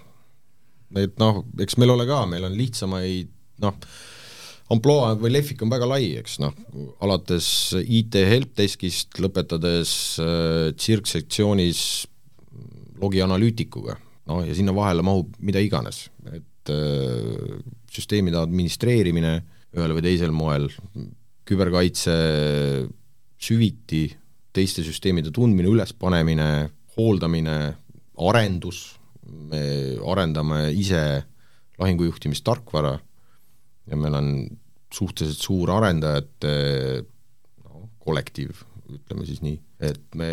[0.97, 3.31] et noh, eks meil ole ka, meil on lihtsamaid
[3.61, 3.77] noh,
[4.73, 6.55] ampluaa või lehvik on väga lai, eks noh,
[7.05, 7.47] alates
[7.81, 9.91] IT helpdeskist lõpetades
[10.23, 11.81] äh, tsirksektsioonis
[13.01, 13.97] logianalüütikuga,
[14.31, 17.59] no ja sinna vahele mahub mida iganes, et äh,
[17.93, 19.37] süsteemide administreerimine
[19.75, 20.69] ühel või teisel moel,
[21.45, 22.15] küberkaitse
[23.45, 24.07] süviti,
[24.55, 26.49] teiste süsteemide tundmine, ülespanemine,
[26.95, 27.57] hooldamine,
[28.25, 31.01] arendus, me arendame ise
[31.81, 32.95] lahingujuhtimistarkvara
[33.89, 34.29] ja meil on
[34.93, 36.53] suhteliselt suur arendajate
[37.63, 38.61] no, kollektiiv,
[38.95, 40.29] ütleme siis nii, et me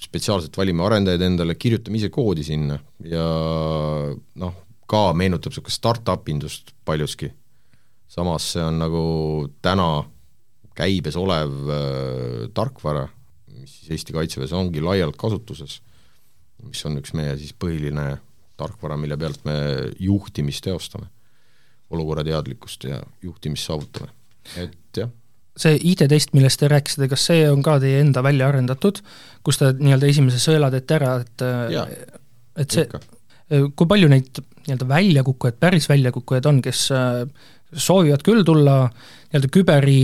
[0.00, 2.76] spetsiaalselt valime arendajaid endale, kirjutame ise koodi sinna
[3.08, 3.26] ja
[4.42, 7.32] noh, ka meenutab niisugust startup indust paljuski.
[8.06, 9.02] samas see on nagu
[9.64, 10.04] täna
[10.76, 13.06] käibes olev äh, tarkvara,
[13.56, 15.80] mis siis Eesti Kaitseväes ongi laialt kasutuses,
[16.62, 18.18] mis on üks meie siis põhiline
[18.56, 19.56] tarkvara, mille pealt me
[20.00, 21.08] juhtimist teostame
[21.94, 24.10] olukorrateadlikkust ja juhtimist saavutame,
[24.58, 25.10] et jah.
[25.56, 29.00] see IT-test, millest te rääkisite, kas see on ka teie enda välja arendatud,
[29.46, 31.86] kus te nii-öelda esimese sõela teete ära, et ja,
[32.58, 32.88] et see,
[33.48, 40.00] kui palju neid nii-öelda väljakukkujaid, päris väljakukkujaid on, kes soovivad küll tulla nii-öelda küberi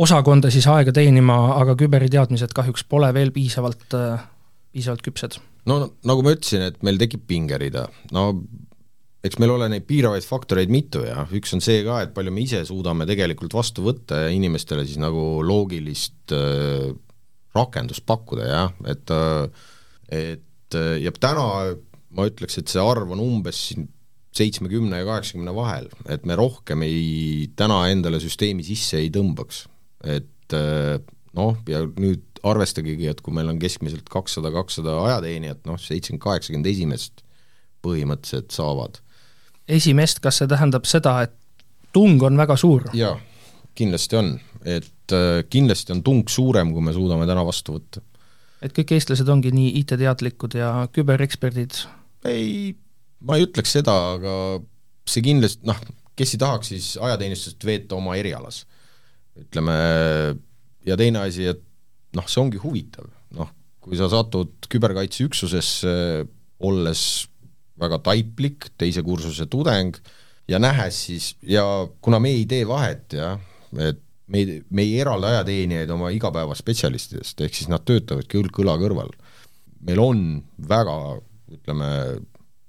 [0.00, 3.94] osakonda siis aega teenima, aga küberiteadmised kahjuks pole veel piisavalt,
[4.74, 5.38] piisavalt küpsed?
[5.70, 8.26] no nagu ma ütlesin, et meil tekib pingerida, no
[9.24, 12.44] eks meil ole neid piiravaid faktoreid mitu ja üks on see ka, et palju me
[12.44, 16.92] ise suudame tegelikult vastu võtta ja inimestele siis nagu loogilist äh,
[17.54, 19.64] rakendust pakkuda, jah, et äh,
[20.12, 21.46] et äh, ja täna
[22.14, 23.88] ma ütleks, et see arv on umbes siin
[24.34, 29.64] seitsmekümne ja kaheksakümne vahel, et me rohkem ei, täna endale süsteemi sisse ei tõmbaks.
[30.04, 30.98] et äh,
[31.34, 36.68] noh, ja nüüd arvestagegi, et kui meil on keskmiselt kakssada, kakssada ajateenijat, noh, seitsekümmend, kaheksakümmend
[36.68, 37.24] esimest
[37.84, 39.00] põhimõtteliselt saavad
[39.68, 41.34] esimest, kas see tähendab seda, et
[41.94, 42.88] tung on väga suur?
[42.96, 43.14] jaa,
[43.78, 48.04] kindlasti on, et äh, kindlasti on tung suurem, kui me suudame täna vastu võtta.
[48.64, 51.84] et kõik eestlased ongi nii IT-teadlikud ja kübereksperdid?
[52.28, 52.74] ei,
[53.24, 54.36] ma ei ütleks seda, aga
[55.08, 55.80] see kindlasti, noh,
[56.16, 58.64] kes ei tahaks siis ajateenistust veeta oma erialas.
[59.38, 59.74] ütleme,
[60.86, 61.62] ja teine asi, et
[62.14, 63.50] noh, see ongi huvitav, noh,
[63.84, 65.94] kui sa satud küberkaitseüksusesse,
[66.64, 67.02] olles
[67.80, 69.96] väga taiplik, teise kursuse tudeng
[70.48, 71.64] ja nähes siis, ja
[72.04, 73.40] kuna me ei tee vahet, jah,
[73.80, 78.76] et me ei, me ei eralda ajateenijaid oma igapäevaspetsialistidest, ehk siis nad töötavadki õlg õla
[78.80, 79.12] kõrval.
[79.84, 80.20] meil on
[80.68, 80.94] väga,
[81.52, 81.88] ütleme,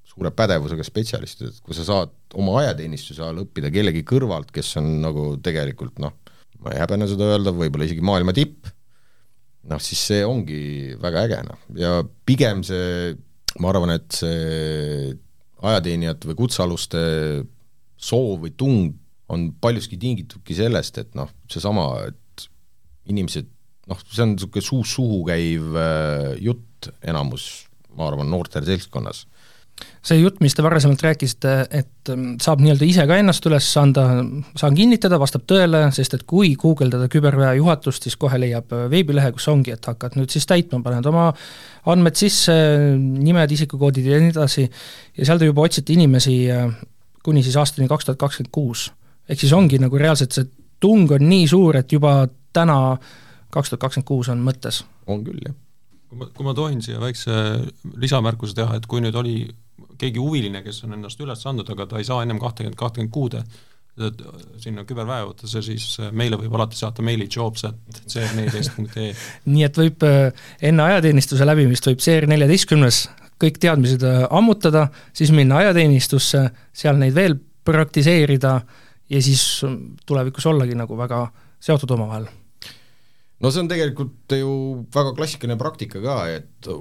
[0.10, 4.90] suure pädevusega spetsialistid, et kui sa saad oma ajateenistuse ajal õppida kellegi kõrvalt, kes on
[5.04, 6.16] nagu tegelikult noh,
[6.64, 8.68] ma ei häbene seda öelda, võib-olla isegi maailma tipp,
[9.72, 13.16] noh siis see ongi väga äge, noh, ja pigem see
[13.60, 15.16] ma arvan, et see
[15.66, 17.02] ajateenijate või kutsealuste
[17.96, 18.96] soov või tung
[19.34, 22.48] on paljuski tingitudki sellest, et noh, seesama, et
[23.10, 23.48] inimesed
[23.90, 27.66] noh, see on niisugune suust suhu käiv äh, jutt enamus,
[27.98, 29.26] ma arvan, noortel seltskonnas.
[30.06, 34.06] see jutt, mis te varasemalt rääkisite, et ähm, saab nii-öelda ise ka ennast üles anda,
[34.56, 39.34] saan kinnitada, vastab tõele, sest et kui guugeldada küberväe juhatust, siis kohe leiab äh, veebilehe,
[39.36, 41.32] kus ongi, et hakkad nüüd siis täitma, paned oma
[41.92, 42.54] andmed sisse,
[42.98, 44.66] nimed, isikukoodid ja nii edasi,
[45.18, 46.70] ja seal te juba otsite inimesi äh,
[47.26, 48.92] kuni siis aastani kaks tuhat kakskümmend kuus.
[49.30, 50.48] ehk siis ongi nagu reaalselt see
[50.80, 52.98] tung on nii suur, et juba täna
[53.54, 54.84] kaks tuhat kakskümmend kuus on mõttes.
[55.08, 55.56] on küll, jah.
[56.10, 57.38] kui ma, kui ma tohin siia väikse
[58.02, 59.38] lisamärkuse teha, et kui nüüd oli
[59.98, 63.40] keegi huviline, kes on ennast üles andnud, aga ta ei saa ennem kahtekümmet, kahtekümmet kuud
[64.60, 69.14] sinna küberväejuhtesse, siis meile võib alati saata meili jobs at cr14.ee.
[69.54, 73.06] nii et võib äh, enne ajateenistuse läbimist võib CR14-s
[73.42, 76.44] kõik teadmised äh, ammutada, siis minna ajateenistusse,
[76.76, 78.58] seal neid veel praktiseerida
[79.10, 79.46] ja siis
[80.06, 81.26] tulevikus ollagi nagu väga
[81.64, 82.28] seotud omavahel.
[83.40, 84.52] no see on tegelikult ju
[84.96, 86.72] väga klassikaline praktika ka, et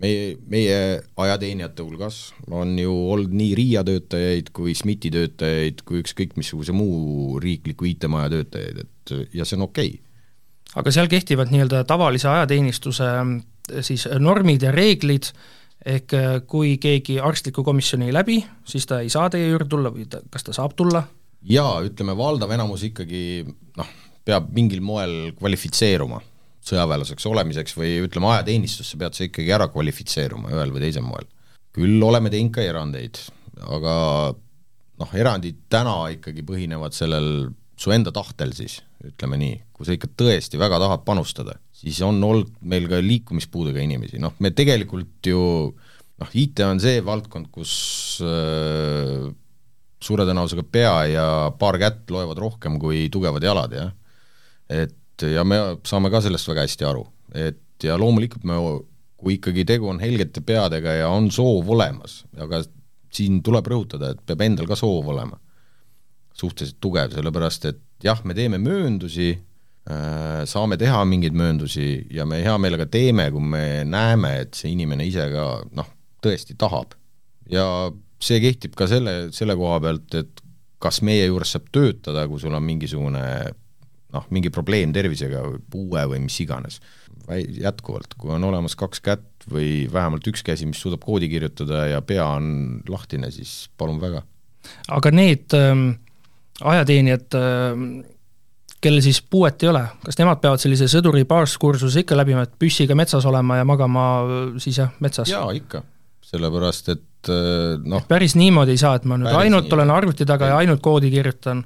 [0.00, 0.76] meie, meie
[1.20, 7.38] ajateenijate hulgas on ju olnud nii RIA töötajaid kui SMIT-i töötajaid kui ükskõik missuguse muu
[7.42, 10.82] riikliku IT-maja töötajaid, et ja see on okei okay.
[10.82, 13.08] aga seal kehtivad nii-öelda tavalise ajateenistuse
[13.86, 15.30] siis normid ja reeglid,
[15.86, 16.14] ehk
[16.50, 20.22] kui keegi arstliku komisjoni ei läbi, siis ta ei saa teie juurde tulla või ta,
[20.30, 21.04] kas ta saab tulla?
[21.40, 23.46] jaa, ütleme valdav enamus ikkagi
[23.78, 23.94] noh,
[24.28, 26.20] peab mingil moel kvalifitseeruma
[26.66, 31.28] sõjaväelaseks olemiseks või ütleme, ajateenistusse pead sa ikkagi ära kvalifitseeruma ühel või teisel moel.
[31.74, 33.20] küll oleme teinud ka erandeid,
[33.62, 33.94] aga
[35.00, 40.10] noh, erandid täna ikkagi põhinevad sellel su enda tahtel siis, ütleme nii, kui sa ikka
[40.20, 45.42] tõesti väga tahad panustada, siis on olnud meil ka liikumispuudega inimesi, noh, me tegelikult ju
[46.20, 47.72] noh, IT on see valdkond, kus
[48.26, 49.30] äh,
[50.00, 51.26] suure tõenäosusega pea ja
[51.60, 53.92] paar kätt loevad rohkem kui tugevad jalad, jah.
[54.68, 57.04] et ja me saame ka sellest väga hästi aru,
[57.34, 58.58] et ja loomulikult me,
[59.20, 62.62] kui ikkagi tegu on helgete peadega ja on soov olemas, aga
[63.10, 65.38] siin tuleb rõhutada, et peab endal ka soov olema
[66.40, 69.30] suhteliselt tugev, sellepärast et jah, me teeme mööndusi,
[69.90, 74.72] äh, saame teha mingeid mööndusi ja me hea meelega teeme, kui me näeme, et see
[74.74, 75.90] inimene ise ka noh,
[76.24, 76.96] tõesti tahab.
[77.50, 77.64] ja
[78.22, 80.42] see kehtib ka selle, selle koha pealt, et
[80.80, 83.24] kas meie juures saab töötada, kui sul on mingisugune
[84.14, 86.80] noh, mingi probleem tervisega või puue või mis iganes.
[87.30, 92.00] jätkuvalt, kui on olemas kaks kätt või vähemalt üks käsi, mis suudab koodi kirjutada ja
[92.02, 94.22] pea on lahtine, siis palun väga.
[94.88, 95.90] aga need ähm,
[96.60, 97.84] ajateenijad ähm,
[98.80, 102.96] kellel siis puuet ei ole, kas nemad peavad sellise sõduri baaskursuse ikka läbima, et püssiga
[102.98, 105.30] metsas olema ja magama äh, siis jah, metsas?
[105.30, 105.84] jaa, ikka,
[106.32, 110.26] sellepärast et äh, noh päris niimoodi ei saa, et ma nüüd ainult nii, olen arvuti
[110.28, 111.62] taga ja ainult koodi kirjutan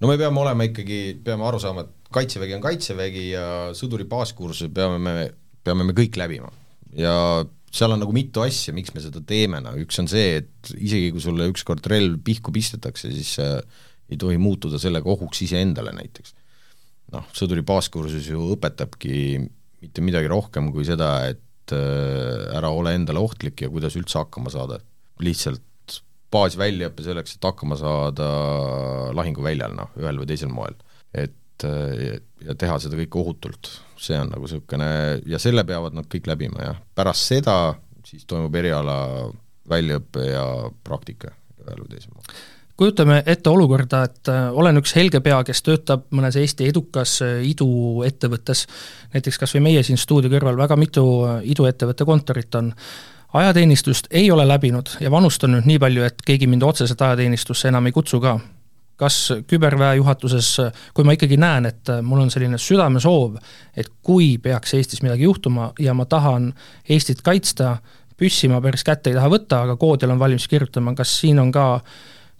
[0.00, 4.70] no me peame olema ikkagi, peame aru saama, et Kaitsevägi on Kaitsevägi ja sõduri baaskursuse
[4.74, 5.14] peame me,
[5.66, 6.52] peame me kõik läbima.
[6.96, 7.14] ja
[7.76, 11.10] seal on nagu mitu asja, miks me seda teeme, no üks on see, et isegi
[11.14, 13.58] kui sulle ükskord relv pihku pistetakse, siis äh,
[14.10, 16.36] ei tohi muutuda sellega ohuks iseendale näiteks.
[17.14, 19.38] noh, sõduri baaskursus ju õpetabki
[19.82, 24.52] mitte midagi rohkem kui seda, et äh, ära ole endale ohtlik ja kuidas üldse hakkama
[24.54, 24.80] saada.
[25.20, 25.62] lihtsalt
[26.34, 28.28] baasväljaõppe selleks, et hakkama saada
[29.16, 30.76] lahinguväljal, noh, ühel või teisel moel.
[31.14, 31.32] et
[31.64, 34.88] ja teha seda kõike ohutult, see on nagu niisugune,
[35.24, 36.82] ja selle peavad nad kõik läbima, jah.
[36.94, 37.54] pärast seda
[38.04, 38.98] siis toimub eriala
[39.70, 40.44] väljaõpe ja
[40.84, 41.32] praktika
[41.64, 42.44] ühel või teisel moel
[42.76, 47.38] kujutame ette olukorda, et äh, olen üks helge pea, kes töötab mõnes Eesti edukas äh,
[47.48, 48.66] iduettevõttes,
[49.14, 51.06] näiteks kas või meie siin stuudio kõrval väga mitu
[51.54, 52.72] iduettevõtte kontorit on,
[53.32, 57.92] ajateenistust ei ole läbinud ja vanustanud nii palju, et keegi mind otseselt ajateenistusse enam ei
[57.92, 58.38] kutsu ka.
[58.96, 60.46] kas küberväe juhatuses,
[60.96, 63.34] kui ma ikkagi näen, et mul on selline südamesoov,
[63.76, 66.54] et kui peaks Eestis midagi juhtuma ja ma tahan
[66.88, 67.76] Eestit kaitsta,
[68.16, 71.52] püssi ma päris kätte ei taha võtta, aga koodi olen valmis kirjutama, kas siin on
[71.52, 71.66] ka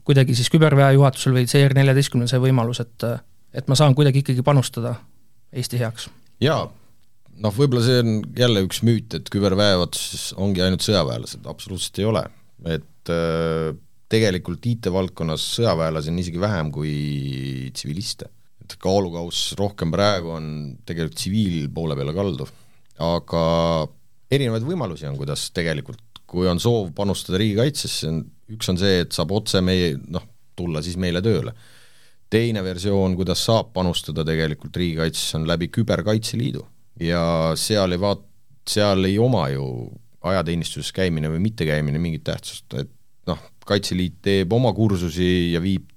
[0.05, 3.09] kuidagi siis küberväe juhatusel või CR14-l see võimalus, et
[3.57, 4.95] et ma saan kuidagi ikkagi panustada
[5.53, 6.09] Eesti heaks?
[6.41, 6.65] jaa
[7.43, 12.25] noh, võib-olla see on jälle üks müüt, et küberväejuhatuses ongi ainult sõjaväelased, absoluutselt ei ole.
[12.73, 13.75] et äh,
[14.13, 18.31] tegelikult IT-valdkonnas sõjaväelasi on isegi vähem kui tsiviliste.
[18.63, 20.47] et kaalukauss rohkem praegu on
[20.87, 22.49] tegelikult tsiviilpoole peale kaldu.
[22.99, 23.43] aga
[24.31, 28.13] erinevaid võimalusi on, kuidas tegelikult, kui on soov panustada riigikaitsesse,
[28.57, 30.25] üks on see, et saab otse meie, noh,
[30.57, 31.53] tulla siis meile tööle.
[32.31, 36.65] teine versioon, kuidas saab panustada tegelikult riigikaitsesse, on läbi Küberkaitseliidu
[37.01, 37.23] ja
[37.59, 38.27] seal ei vaat-,
[38.69, 39.67] seal ei oma ju
[40.27, 42.91] ajateenistuses käimine või mittekäimine mingit tähtsust, et
[43.31, 45.89] noh, Kaitseliit teeb oma kursusi ja viib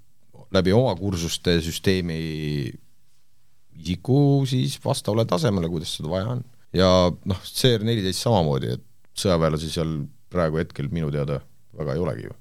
[0.53, 2.19] läbi oma kursuste süsteemi
[3.79, 6.43] isiku siis vastavale tasemele, kuidas seda vaja on.
[6.73, 8.85] ja noh, CR14 samamoodi, et
[9.17, 9.95] sõjaväelasi seal
[10.29, 11.39] praegu hetkel minu teada
[11.77, 12.37] väga ei olegi ju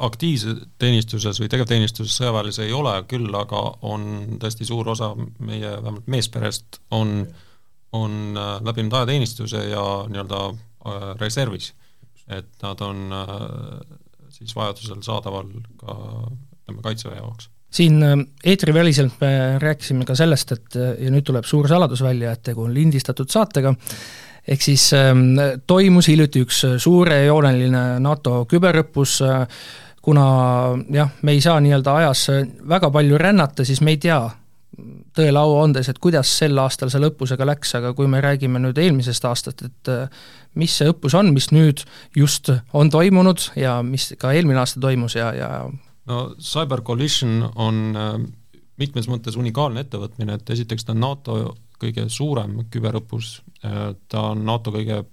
[0.00, 5.12] aktiivses teenistuses või tegevteenistuses sõjaväelisi ei ole, küll aga on tõesti suur osa
[5.44, 7.26] meie vähemalt meesperest on,
[7.92, 11.74] on äh, läbinud ajateenistuse ja nii-öelda äh, reservis.
[12.28, 13.96] et nad on äh,
[14.28, 15.96] siis vajadusel saadaval ka
[16.62, 18.02] ütleme, Kaitseväe jaoks siin
[18.44, 22.74] eetriväliselt me rääkisime ka sellest, et ja nüüd tuleb suur saladus välja, et tegu on
[22.74, 23.74] lindistatud saatega,
[24.46, 25.36] ehk siis ähm,
[25.66, 29.20] toimus hiljuti üks suurejooneline NATO küberõppus,
[30.02, 30.24] kuna
[30.90, 32.24] jah, me ei saa nii-öelda ajas
[32.74, 34.18] väga palju rännata, siis me ei tea,
[35.16, 38.78] tõele au andes, et kuidas sel aastal selle õppusega läks, aga kui me räägime nüüd
[38.80, 40.08] eelmisest aastast, et äh,
[40.60, 41.84] mis see õppus on, mis nüüd
[42.16, 45.50] just on toimunud ja mis ka eelmine aasta toimus ja, ja
[46.10, 48.12] no Cyber Coalition on äh,
[48.80, 51.40] mitmes mõttes unikaalne ettevõtmine, et esiteks ta on NATO
[51.80, 55.04] kõige suurem küberõppus, äh, ta on NATO kõige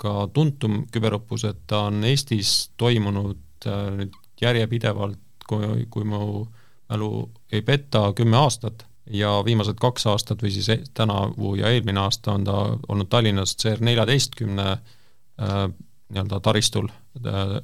[0.00, 3.36] ka tuntum küberõppus, et ta on Eestis toimunud
[3.68, 6.46] nüüd järjepidevalt, kui, kui mu
[6.88, 12.00] mälu ei peta, kümme aastat ja viimased kaks aastat või siis e-, tänavu ja eelmine
[12.00, 15.64] aasta on ta olnud Tallinnas CR neljateistkümne äh,
[16.10, 16.88] nii-öelda taristul
[17.26, 17.56] äh,,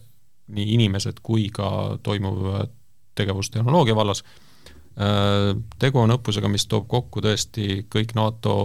[0.47, 2.67] nii inimesed kui ka toimuv
[3.15, 5.55] tegevus tehnoloogia vallas äh,.
[5.79, 8.57] Tegu on õppusega, mis toob kokku tõesti kõik NATO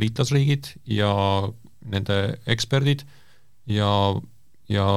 [0.00, 1.12] liitlasriigid ja
[1.88, 3.04] nende eksperdid
[3.68, 3.90] ja,
[4.68, 4.88] ja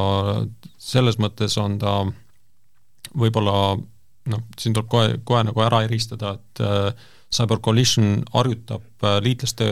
[0.80, 1.95] selles mõttes on ta
[3.18, 3.76] võib-olla
[4.30, 9.65] noh, siin tuleb kohe, kohe nagu ära eristada, et äh, Cyber Coalition harjutab äh, liitlaste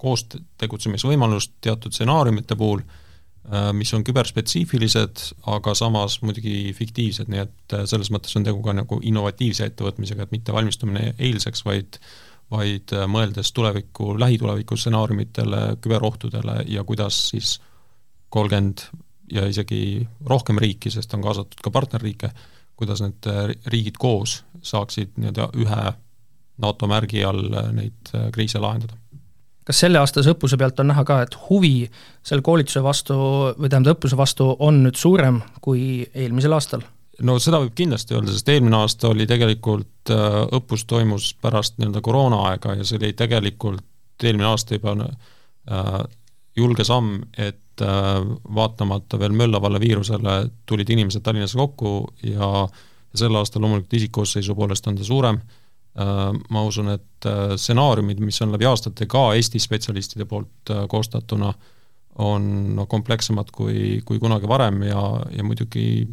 [0.00, 0.24] koos
[0.58, 7.86] tegutsemisvõimalust teatud stsenaariumite puhul äh,, mis on küberspetsiifilised, aga samas muidugi fiktiivsed, nii et äh,
[7.90, 12.00] selles mõttes on tegu ka nagu innovatiivse ettevõtmisega, et mitte valmistumine eilseks, vaid
[12.52, 17.56] vaid äh, mõeldes tuleviku, lähituleviku stsenaariumitele, küberohtudele ja kuidas siis
[18.32, 18.86] kolmkümmend
[19.32, 22.32] ja isegi rohkem riiki, sest on kaasatud ka partnerriike,
[22.76, 25.92] kuidas need äh, riigid koos saaksid nii-öelda ühe
[26.62, 28.96] NATO märgi all äh, neid äh, kriise lahendada.
[29.66, 31.90] kas selle aastase õppuse pealt on näha ka, et huvi
[32.22, 33.14] selle koolituse vastu
[33.58, 36.82] või tähendab, õppuse vastu on nüüd suurem kui eelmisel aastal?
[37.22, 40.10] no seda võib kindlasti öelda, sest eelmine aasta oli tegelikult,
[40.58, 43.84] õppus toimus pärast nii-öelda koroonaaega ja see oli tegelikult
[44.24, 46.02] eelmine aasta juba äh,
[46.56, 48.20] julge samm, et et äh,
[48.54, 54.86] vaatamata veel möllavale viirusele tulid inimesed Tallinnasse kokku ja, ja sel aastal loomulikult isikkoosseisu poolest
[54.86, 55.40] on ta suurem,
[55.96, 61.52] äh, ma usun, et äh, stsenaariumid, mis on läbi aastate ka Eesti spetsialistide poolt koostatuna,
[62.20, 65.02] on noh, komplekssemad kui, kui kunagi varem ja,
[65.32, 66.04] ja muidugi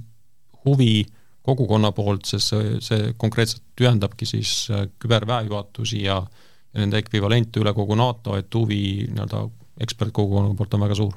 [0.63, 1.03] huvi
[1.43, 6.21] kogukonna poolt, sest see, see konkreetselt ühendabki siis küberväejuhatusi ja
[6.69, 9.41] ja nende ekvivalente üle kogu NATO, et huvi nii-öelda
[9.81, 11.15] ekspertkogukonna poolt on väga suur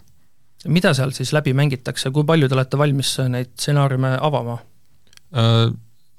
[0.71, 4.59] mida seal siis läbi mängitakse, kui palju te olete valmis neid stsenaariume avama?
[5.37, 5.69] Äh,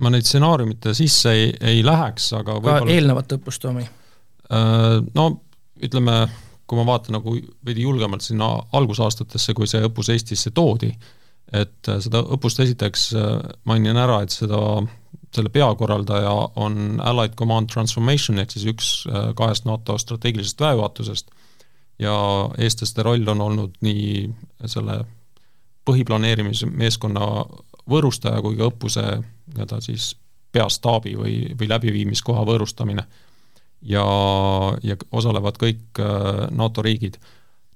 [0.04, 3.86] ma neid stsenaariumite sisse ei, ei läheks, aga ka eelnevate õppuste omi?
[4.50, 5.28] Äh, no
[5.84, 6.24] ütleme,
[6.68, 7.36] kui ma vaatan nagu
[7.66, 10.92] veidi julgemalt sinna algusaastatesse, kui see õppus Eestisse toodi,
[11.54, 13.12] et äh, seda õppust esiteks
[13.70, 14.60] mainin ära, et seda,
[15.34, 18.92] selle peakorraldaja on Allied Command Transformation ehk siis üks
[19.38, 21.32] kahest NATO strateegilisest väejuhatusest
[22.00, 22.16] ja
[22.58, 24.34] eestlaste roll on olnud nii
[24.66, 25.04] selle
[25.86, 27.28] põhiplaneerimismeeskonna
[27.90, 30.14] võõrustaja kui ka õppuse nii-öelda siis
[30.54, 33.06] peastaabi või, või läbiviimiskoha võõrustamine.
[33.82, 34.04] ja,
[34.84, 37.18] ja osalevad kõik äh, NATO riigid.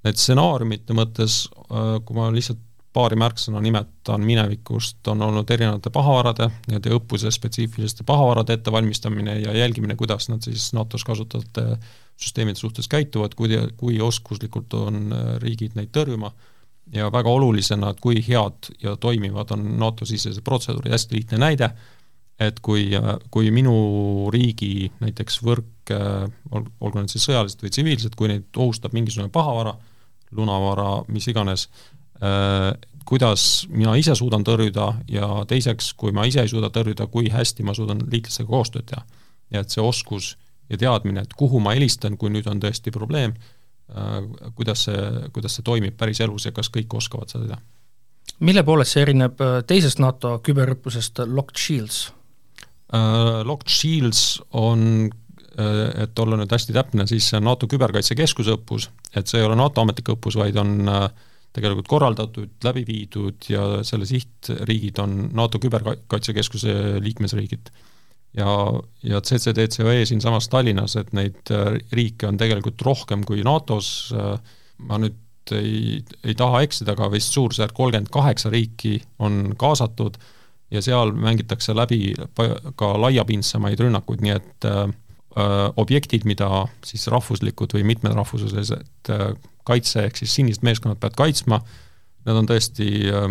[0.05, 2.61] Need stsenaariumite mõttes, äh, kui ma lihtsalt
[2.97, 9.95] paari märksõna nimetan minevikust, on olnud erinevate pahavarade, nii-öelda õppuse spetsiifiliste pahavarade ettevalmistamine ja jälgimine,
[9.99, 11.77] kuidas nad siis NATO-s kasutatavate
[12.17, 16.31] süsteemide suhtes käituvad, kui, kui oskuslikult on äh, riigid neid tõrjuma.
[16.95, 21.69] Ja väga olulisena, et kui head ja toimivad on NATO-sisesed protseduurid, hästi lihtne näide,
[22.39, 23.75] et kui, äh, kui minu
[24.33, 26.25] riigi näiteks võrk, äh,
[26.55, 29.75] olgu need siis sõjalised või tsiviilsed, kui neid ohustab mingisugune pahavara,
[30.37, 31.67] lunavara, mis iganes,
[33.07, 37.63] kuidas mina ise suudan tõrjuda ja teiseks, kui ma ise ei suuda tõrjuda, kui hästi
[37.63, 39.05] ma suudan liitlastega koostööd teha.
[39.51, 40.33] ja et see oskus
[40.69, 43.35] ja teadmine, et kuhu ma helistan, kui nüüd on tõesti probleem,
[43.95, 44.17] äh,
[44.55, 47.61] kuidas see, kuidas see toimib päriselus ja kas kõik oskavad seda teha.
[48.39, 52.11] mille poolest see erineb äh, teisest NATO küberõppusest Locked Shields?
[53.43, 55.09] Locked Shields on
[55.57, 59.55] et olla nüüd hästi täpne, siis see on NATO Küberkaitsekeskuse õppus, et see ei ole
[59.57, 60.85] NATO ametlik õppus, vaid on
[61.55, 67.71] tegelikult korraldatud, läbi viidud ja selle sihtriigid on NATO Küberkaitsekeskuse liikmesriigid.
[68.37, 68.51] Ja,
[69.03, 74.35] ja CCDCOE siinsamas Tallinnas, et neid äh, riike on tegelikult rohkem kui NATO-s, äh,
[74.85, 80.19] ma nüüd ei, ei taha eksida, aga vist suurusjärk kolmkümmend kaheksa riiki on kaasatud
[80.71, 82.13] ja seal mängitakse läbi
[82.75, 84.87] ka laiapindsemaid rünnakuid, nii et äh,
[85.79, 89.29] objektid, mida siis rahvuslikud või mitmerahvuslised äh,
[89.67, 91.61] kaitse ehk siis sinised meeskonnad peavad kaitsma,
[92.27, 93.29] need on tõesti äh,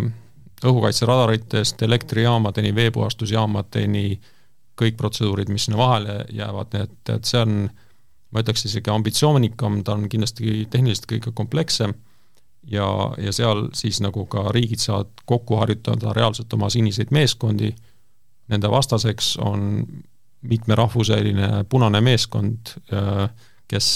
[0.65, 4.07] õhukaitseradaritest elektrijaamadeni, veepuhastusjaamadeni,
[4.77, 7.59] kõik protseduurid, mis sinna vahele jäävad, nii et, et see on
[8.33, 11.93] ma ütleks isegi ambitsioonikam, ta on kindlasti tehniliselt kõige komplekssem
[12.71, 12.87] ja,
[13.21, 17.71] ja seal siis nagu ka riigid saavad kokku harjutada reaalselt oma siniseid meeskondi,
[18.51, 19.85] nende vastaseks on
[20.47, 22.75] mitmerahvuseline punane meeskond,
[23.67, 23.87] kes,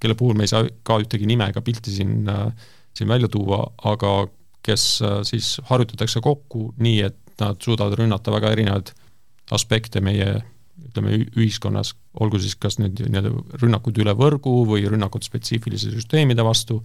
[0.00, 2.28] kelle puhul me ei saa ka ühtegi nime ega pilti siin,
[2.96, 3.60] siin välja tuua,
[3.90, 4.12] aga
[4.64, 4.84] kes
[5.28, 8.94] siis harjutatakse kokku nii, et nad suudavad rünnata väga erinevaid
[9.54, 10.38] aspekte meie
[10.88, 16.80] ütleme, ühiskonnas, olgu siis kas need nii-öelda rünnakud üle võrgu või rünnakud spetsiifiliste süsteemide vastu,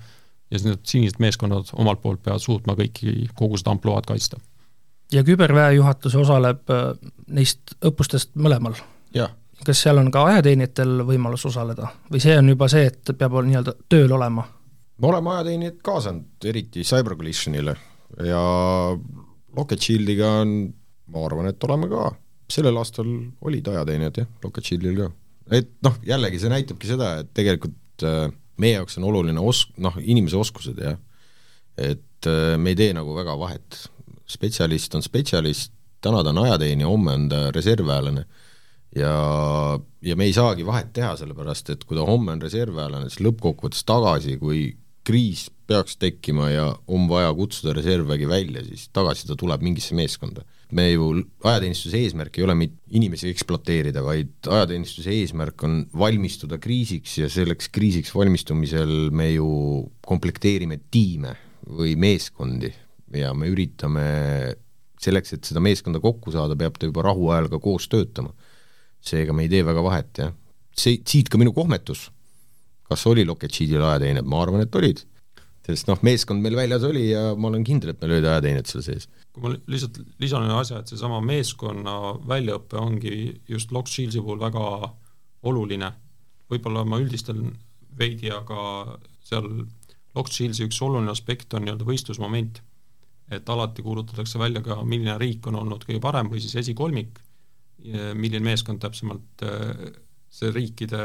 [0.50, 4.42] ja siis need sinised meeskonnad omalt poolt peavad suutma kõiki, kogu seda ampluaad kaitsta.
[5.12, 6.94] ja küberväejuhatus osaleb äh,
[7.28, 8.78] neist õppustest mõlemal?
[9.68, 11.90] Kas seal on ka ajateenijatel võimalus osaleda?
[12.12, 14.46] Või see on juba see, et peab nii-öelda tööl olema?
[15.04, 17.76] me oleme ajateenijad kaasanud, eriti Cyber Collisionile
[18.24, 18.42] ja
[19.58, 20.54] Rocket Shieldiga on,
[21.14, 22.12] ma arvan, et oleme ka.
[22.54, 23.10] Sellel aastal
[23.42, 25.10] olid ajateenijad jah, Rocket Shieldil ka.
[25.52, 28.30] et noh, jällegi see näitabki seda, et tegelikult äh,
[28.62, 31.00] meie jaoks on oluline os-, noh, inimese oskused jah,
[31.78, 33.80] et äh, me ei tee nagu väga vahet,
[34.30, 38.26] spetsialist on spetsialist, täna ta on ajateenija, homme on ta reservväelane
[38.96, 39.18] ja,
[40.02, 43.86] ja me ei saagi vahet teha, sellepärast et kui ta homme on reservväelane, siis lõppkokkuvõttes
[43.90, 44.66] tagasi, kui
[45.04, 50.46] kriis peaks tekkima ja on vaja kutsuda reservvägi välja, siis tagasi ta tuleb mingisse meeskonda
[50.74, 51.08] me ju,
[51.44, 57.70] ajateenistuse eesmärk ei ole mitte inimesi ekspluateerida, vaid ajateenistuse eesmärk on valmistuda kriisiks ja selleks
[57.74, 59.48] kriisiks valmistumisel me ju
[60.06, 61.36] komplekteerime tiime
[61.68, 62.72] või meeskondi
[63.14, 64.08] ja me üritame
[65.04, 68.32] selleks, et seda meeskonda kokku saada, peab ta juba rahuajal ka koos töötama.
[69.04, 70.36] Seega me ei tee väga vahet, jah.
[70.78, 72.10] see, siit ka minu kohmetus.
[72.88, 75.02] kas oli Loketšiidil ajateenijad, ma arvan, et olid
[75.64, 78.84] sest noh, meeskond meil väljas oli ja ma olen kindel, et meil olid ajateenijad seal
[78.86, 79.08] sees.
[79.34, 81.96] kui ma lihtsalt lisan ühe asja, et seesama meeskonna
[82.30, 83.14] väljaõpe ongi
[83.50, 84.66] just Lock Shieldsi puhul väga
[85.50, 85.90] oluline,
[86.52, 87.48] võib-olla ma üldistan
[87.98, 89.48] veidi, aga seal
[90.14, 92.62] Lock Shieldsi üks oluline aspekt on nii-öelda võistlusmoment.
[93.34, 97.22] et alati kuulutatakse välja ka, milline riik on olnud kõige parem või siis esikolmik,
[97.84, 99.44] milline meeskond täpsemalt,
[100.34, 101.02] see riikide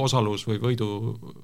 [0.00, 0.86] osalus või võidu,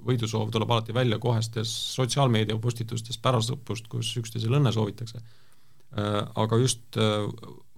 [0.07, 5.20] võidusoov tuleb alati välja kohestes sotsiaalmeedia postitustes pärast õppust, kus üksteisele õnne soovitakse.
[5.99, 7.28] Äh, aga just äh,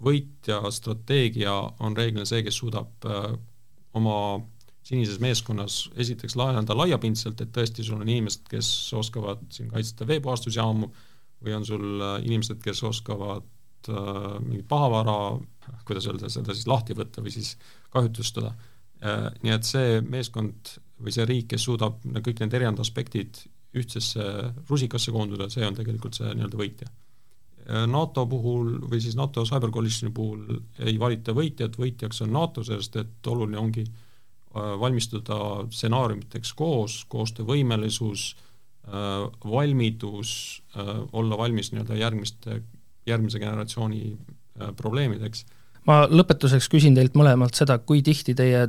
[0.02, 3.32] võitja strateegia on reeglina see, kes suudab äh,
[3.98, 4.16] oma
[4.86, 10.88] sinises meeskonnas esiteks laenada laiapindselt, et tõesti sul on inimesed, kes oskavad siin kaitsta veepuhastusjaamu
[11.44, 13.46] või on sul inimesed, kes oskavad
[13.89, 15.14] mingit pahavara,
[15.89, 17.55] kuidas öelda, seda siis lahti võtta või siis
[17.95, 18.53] kahjutustada
[19.01, 23.39] Äh, nii et see meeskond või see riik, kes suudab kõik need erinevad aspektid
[23.81, 24.24] ühtsesse
[24.68, 26.91] rusikasse koonduda, see on tegelikult see nii-öelda võitja.
[27.64, 32.64] Äh, NATO puhul või siis NATO Cyber Coalitioni puhul ei valita võitjat, võitjaks on NATO,
[32.66, 35.41] sest et oluline ongi äh, valmistuda
[35.72, 38.31] stsenaariumiteks koos, koostöövõimelisus,
[38.91, 40.31] valmidus
[41.14, 42.57] olla valmis nii-öelda järgmiste,
[43.07, 44.16] järgmise generatsiooni
[44.76, 45.46] probleemideks
[45.88, 48.66] ma lõpetuseks küsin teilt mõlemalt seda, kui tihti teie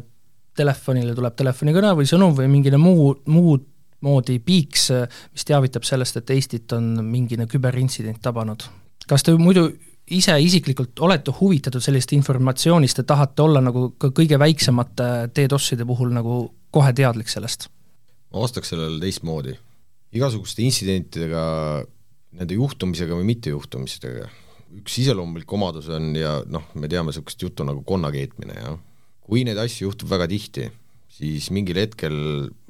[0.57, 3.67] telefonile tuleb telefonikõne või sõnum või mingine muu, muud
[4.01, 4.89] moodi piiks,
[5.31, 8.63] mis teavitab sellest, et Eestit on mingine küberintsident tabanud.
[9.07, 9.67] kas te muidu
[10.11, 16.11] ise isiklikult olete huvitatud sellisest informatsioonist ja tahate olla nagu ka kõige väiksemate DDoS-ide puhul
[16.15, 17.69] nagu kohe teadlik sellest?
[18.33, 19.57] ma vastaks sellele teistmoodi.
[20.13, 21.85] igasuguste intsidentidega,
[22.37, 24.27] nende juhtumisega või mittejuhtumistega,
[24.79, 28.77] üks iseloomulik omadus on ja noh, me teame niisugust juttu nagu konna keetmine, jah.
[29.25, 30.69] kui neid asju juhtub väga tihti,
[31.11, 32.15] siis mingil hetkel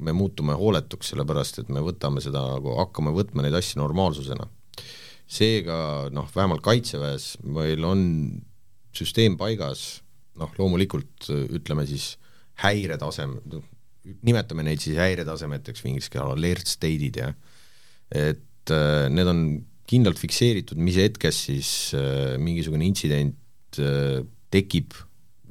[0.01, 4.49] me muutume hooletuks, sellepärast et me võtame seda nagu, hakkame võtma neid asju normaalsusena.
[5.31, 8.01] seega noh, vähemalt Kaitseväes meil on
[8.97, 10.01] süsteem paigas,
[10.35, 12.17] noh loomulikult ütleme siis
[12.59, 13.37] häiretasem,
[14.25, 17.35] nimetame neid siis häiretasemeteks või inglise keeles alert state'id, jah,
[18.11, 18.41] et
[18.71, 19.43] äh, need on
[19.91, 24.95] kindlalt fikseeritud, mis hetkest siis äh, mingisugune intsident äh, tekib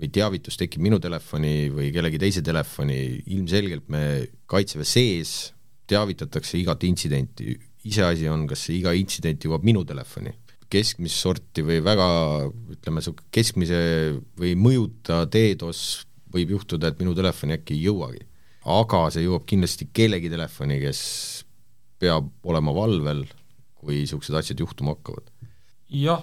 [0.00, 4.04] või teavitus tekib minu telefoni või kellegi teise telefoni, ilmselgelt me
[4.50, 5.34] Kaitseväe sees
[5.90, 7.52] teavitatakse igat intsidenti,
[7.88, 10.32] iseasi on, kas see iga intsident jõuab minu telefoni,
[10.70, 12.08] keskmist sorti või väga
[12.76, 13.02] ütleme,
[13.34, 13.80] keskmise
[14.40, 15.84] või mõjuta DDoS
[16.30, 18.26] võib juhtuda, et minu telefoni äkki ei jõuagi.
[18.70, 21.00] aga see jõuab kindlasti kellegi telefoni, kes
[22.01, 23.24] peab olema valvel,
[23.80, 25.28] kui niisugused asjad juhtuma hakkavad?
[25.90, 26.22] jah,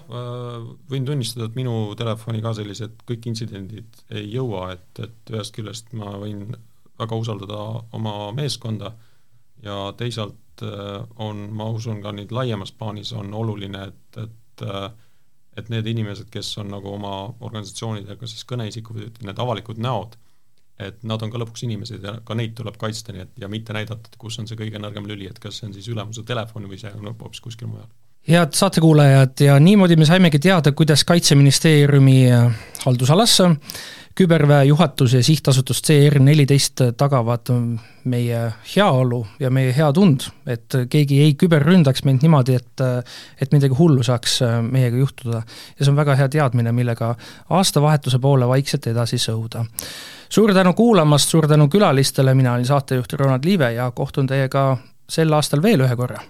[0.88, 5.92] võin tunnistada, et minu telefoni ka sellised kõik intsidendid ei jõua, et, et ühest küljest
[5.92, 6.46] ma võin
[6.98, 7.58] väga usaldada
[7.98, 8.94] oma meeskonda
[9.62, 14.64] ja teisalt on, ma usun ka nüüd laiemas plaanis on oluline, et, et
[15.58, 17.12] et need inimesed, kes on nagu oma
[17.44, 20.14] organisatsioonidega siis kõneisikud, need avalikud näod,
[20.78, 23.76] et nad on ka lõpuks inimesed ja ka neid tuleb kaitsta, nii et ja mitte
[23.76, 26.68] näidata, et kus on see kõige nõrgem lüli, et kas see on siis ülemuse telefon
[26.70, 27.88] või see on hoopis kuskil mujal
[28.28, 33.38] head saatekuulajad ja niimoodi me saimegi teada, kuidas Kaitseministeeriumi äh, haldusalas
[34.18, 37.52] küberväe juhatus ja sihtasutus CR14 tagavad
[38.04, 38.40] meie
[38.76, 42.82] heaolu ja meie hea tund, et keegi ei küberründaks meid niimoodi, et
[43.38, 45.42] et midagi hullu saaks meiega juhtuda.
[45.78, 47.14] ja see on väga hea teadmine, millega
[47.60, 49.64] aastavahetuse poole vaikselt edasi sõuda.
[50.28, 54.76] Suur tänu kuulamast, suur tänu külalistele, mina olin saatejuht Ronald Liive ja kohtun teiega
[55.08, 56.20] sel aastal veel ühe korra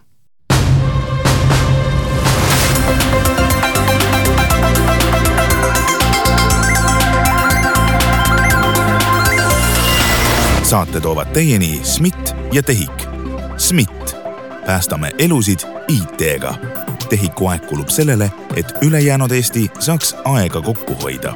[10.69, 13.09] saate toovad teieni SMIT ja TEHIK.
[13.57, 14.17] SMIT,
[14.67, 16.55] päästame elusid IT-ga.
[17.09, 21.35] TEHIK-u aeg kulub sellele, et ülejäänud Eesti saaks aega kokku hoida